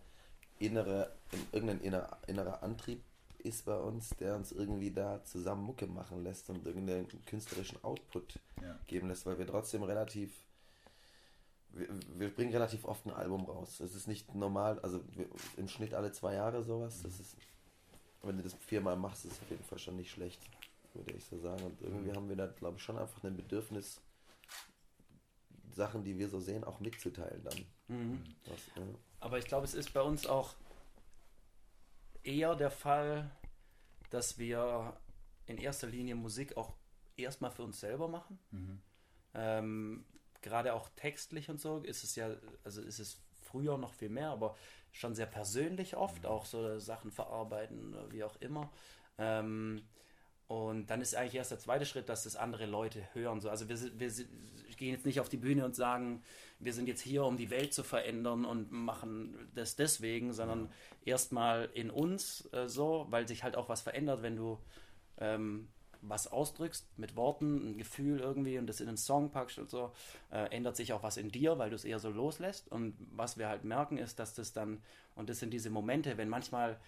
innere, 0.58 1.12
irgendein 1.52 1.82
inner, 1.82 2.18
innerer 2.26 2.64
Antrieb 2.64 3.04
ist 3.40 3.66
bei 3.66 3.76
uns, 3.78 4.12
der 4.12 4.38
uns 4.38 4.54
irgendwie 4.54 4.92
da 4.92 5.22
zusammen 5.26 5.64
Mucke 5.64 5.86
machen 5.88 6.24
lässt 6.24 6.50
und 6.50 6.66
irgendeinen 6.66 7.10
künstlerischen 7.26 7.84
Output 7.84 8.40
Ja. 8.62 8.80
geben 8.88 9.10
lässt, 9.10 9.26
weil 9.26 9.38
wir 9.38 9.48
trotzdem 9.48 9.84
relativ. 9.84 10.32
Wir, 11.72 11.90
wir 12.18 12.34
bringen 12.34 12.54
relativ 12.54 12.86
oft 12.86 13.06
ein 13.06 13.12
Album 13.12 13.44
raus. 13.44 13.82
Es 13.82 13.96
ist 13.96 14.08
nicht 14.08 14.34
normal, 14.34 14.80
also 14.80 15.02
wir, 15.12 15.28
im 15.58 15.68
Schnitt 15.68 15.94
alle 15.94 16.14
zwei 16.14 16.36
Jahre 16.36 16.64
sowas. 16.64 17.02
Das 17.04 17.20
ist, 17.20 17.36
wenn 18.24 18.38
du 18.38 18.44
das 18.44 18.54
viermal 18.54 18.96
machst, 18.96 19.26
ist 19.26 19.34
es 19.34 19.42
auf 19.42 19.50
jeden 19.50 19.66
Fall 19.66 19.78
schon 19.80 19.98
nicht 19.98 20.12
schlecht, 20.12 20.40
würde 20.94 21.12
ich 21.18 21.26
so 21.26 21.38
sagen. 21.38 21.62
Und 21.66 21.82
irgendwie 21.82 22.14
haben 22.14 22.30
wir 22.30 22.38
da, 22.38 22.48
glaube 22.48 22.78
ich, 22.78 22.84
schon 22.84 22.98
einfach 22.98 23.22
ein 23.26 23.36
Bedürfnis, 23.36 24.00
Sachen, 25.76 26.04
die 26.04 26.18
wir 26.18 26.30
so 26.30 26.40
sehen, 26.40 26.64
auch 26.64 26.80
mitzuteilen 26.80 27.44
dann. 27.44 27.66
mhm. 27.88 28.24
Was, 28.46 28.60
ja. 28.76 28.84
Aber 29.20 29.38
ich 29.38 29.46
glaube, 29.46 29.66
es 29.66 29.74
ist 29.74 29.94
bei 29.94 30.02
uns 30.02 30.26
auch 30.28 30.56
eher 32.24 32.56
der 32.56 32.72
Fall, 32.72 33.30
dass 34.10 34.38
wir 34.38 34.98
in 35.46 35.58
erster 35.58 35.88
Linie 35.88 36.16
Musik 36.16 36.58
auch 36.58 36.74
erstmal 37.18 37.52
für 37.52 37.64
uns 37.64 37.80
selber 37.80 38.08
machen. 38.08 38.40
Mhm. 38.52 38.82
Ähm, 39.34 40.06
Gerade 40.42 40.74
auch 40.74 40.90
textlich 40.96 41.50
und 41.50 41.60
so 41.60 41.80
ist 41.80 42.04
es 42.04 42.16
ja, 42.16 42.30
also 42.64 42.82
ist 42.82 43.00
es 43.00 43.20
früher 43.42 43.78
noch 43.78 43.94
viel 43.94 44.10
mehr, 44.10 44.30
aber 44.30 44.56
schon 44.92 45.16
sehr 45.16 45.26
persönlich 45.26 45.96
oft, 45.98 46.26
auch 46.26 46.46
so 46.46 46.78
Sachen 46.80 47.12
verarbeiten, 47.12 47.94
oder 47.96 48.12
wie 48.12 48.24
auch 48.24 48.36
immer. 48.42 48.72
Ähm, 49.18 49.84
und 50.48 50.86
dann 50.92 51.02
ist 51.02 51.16
eigentlich 51.16 51.34
erst 51.36 51.50
der 51.50 51.58
zweite 51.60 51.86
Schritt, 51.88 52.10
dass 52.10 52.24
das 52.26 52.36
andere 52.36 52.68
Leute 52.68 53.08
hören. 53.14 53.42
So, 53.42 53.50
also 53.50 53.68
wir, 53.68 53.78
sind- 53.78 54.00
wir 54.00 54.12
sind- 54.12 54.30
gehen 54.78 54.94
jetzt 54.94 55.06
nicht 55.06 55.20
auf 55.20 55.30
die 55.30 55.38
Bühne 55.38 55.66
und 55.66 55.76
sagen, 55.76 56.24
wir 56.60 56.74
sind 56.74 56.88
jetzt 56.88 57.02
hier, 57.02 57.24
um 57.26 57.38
die 57.38 57.50
Welt 57.50 57.74
zu 57.74 57.84
verändern 57.84 58.46
und 58.46 58.72
machen 58.72 59.50
das 59.56 59.76
deswegen, 59.76 60.34
sondern 60.34 60.70
erstmal 61.04 61.70
in 61.74 61.90
uns 61.90 62.48
äh, 62.54 62.68
so, 62.68 63.08
weil 63.10 63.28
sich 63.28 63.44
halt 63.44 63.56
auch 63.56 63.70
was 63.70 63.82
verändert, 63.82 64.22
wenn 64.22 64.36
du 64.36 64.60
ähm, 65.18 65.68
was 66.02 66.28
ausdrückst 66.28 66.88
mit 66.98 67.16
Worten, 67.16 67.72
ein 67.72 67.78
Gefühl 67.78 68.20
irgendwie 68.20 68.58
und 68.58 68.68
das 68.68 68.80
in 68.80 68.88
einen 68.88 68.98
Song 68.98 69.32
packst 69.32 69.58
und 69.58 69.70
so, 69.70 69.92
äh, 70.32 70.50
ändert 70.56 70.76
sich 70.76 70.94
auch 70.94 71.04
was 71.04 71.18
in 71.18 71.30
dir, 71.30 71.58
weil 71.58 71.70
du 71.70 71.76
es 71.76 71.86
eher 71.86 72.00
so 72.00 72.10
loslässt. 72.10 72.72
Und 72.72 72.96
was 73.12 73.38
wir 73.38 73.50
halt 73.50 73.64
merken, 73.64 73.98
ist, 73.98 74.20
dass 74.20 74.34
das 74.34 74.54
dann, 74.54 74.82
und 75.16 75.30
das 75.30 75.40
sind 75.40 75.52
diese 75.52 75.70
Momente, 75.70 76.18
wenn 76.18 76.30
manchmal 76.30 76.80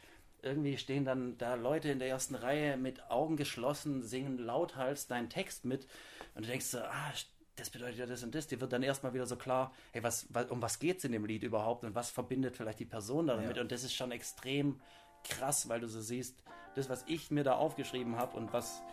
irgendwie 0.43 0.77
stehen 0.77 1.03
dann 1.03 1.37
da 1.37 1.55
Leute 1.55 1.89
in 1.89 1.99
der 1.99 2.09
ersten 2.09 2.35
Reihe 2.35 2.77
mit 2.77 3.09
Augen 3.09 3.37
geschlossen, 3.37 4.03
singen 4.03 4.37
lauthals 4.37 5.07
deinen 5.07 5.29
Text 5.29 5.65
mit 5.65 5.87
und 6.35 6.45
du 6.45 6.49
denkst 6.49 6.67
so, 6.67 6.79
ah, 6.79 7.13
das 7.57 7.69
bedeutet 7.69 7.97
ja 7.97 8.05
das 8.05 8.23
und 8.23 8.33
das. 8.33 8.47
Dir 8.47 8.61
wird 8.61 8.71
dann 8.71 8.83
erstmal 8.83 9.13
wieder 9.13 9.25
so 9.25 9.35
klar, 9.35 9.73
hey, 9.91 10.03
was, 10.03 10.27
was, 10.29 10.49
um 10.49 10.61
was 10.61 10.79
geht 10.79 10.99
es 10.99 11.03
in 11.03 11.11
dem 11.11 11.25
Lied 11.25 11.43
überhaupt 11.43 11.83
und 11.83 11.95
was 11.95 12.09
verbindet 12.09 12.55
vielleicht 12.55 12.79
die 12.79 12.85
Person 12.85 13.27
da 13.27 13.35
damit? 13.35 13.57
Ja. 13.57 13.61
Und 13.63 13.71
das 13.71 13.83
ist 13.83 13.93
schon 13.93 14.11
extrem 14.11 14.79
krass, 15.23 15.67
weil 15.67 15.79
du 15.79 15.87
so 15.87 15.99
siehst, 15.99 16.35
das, 16.75 16.89
was 16.89 17.03
ich 17.07 17.31
mir 17.31 17.43
da 17.43 17.55
aufgeschrieben 17.55 18.17
habe 18.17 18.37
und 18.37 18.53
was, 18.53 18.83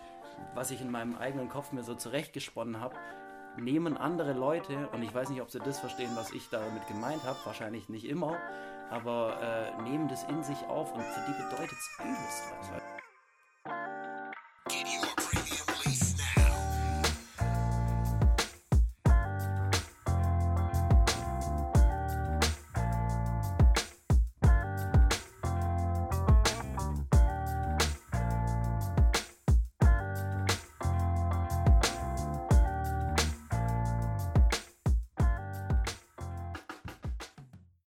was 0.55 0.70
ich 0.70 0.81
in 0.81 0.90
meinem 0.90 1.16
eigenen 1.16 1.48
Kopf 1.48 1.72
mir 1.72 1.85
so 1.85 1.94
zurechtgesponnen 1.94 2.81
habe, 2.81 2.96
nehmen 3.59 3.96
andere 3.96 4.33
Leute, 4.33 4.88
und 4.88 5.03
ich 5.03 5.14
weiß 5.14 5.29
nicht, 5.29 5.42
ob 5.42 5.50
sie 5.50 5.61
das 5.61 5.79
verstehen, 5.79 6.11
was 6.14 6.33
ich 6.33 6.48
damit 6.48 6.87
gemeint 6.88 7.22
habe, 7.24 7.38
wahrscheinlich 7.44 7.88
nicht 7.88 8.07
immer, 8.07 8.38
aber 8.90 9.40
äh, 9.79 9.83
nehmen 9.83 10.09
das 10.09 10.24
in 10.24 10.42
sich 10.42 10.59
auf 10.64 10.92
und 10.92 11.03
für 11.03 11.20
die 11.29 11.42
bedeutet 11.42 11.79
es 11.79 11.90
übelst 11.98 12.42
was. 12.59 12.83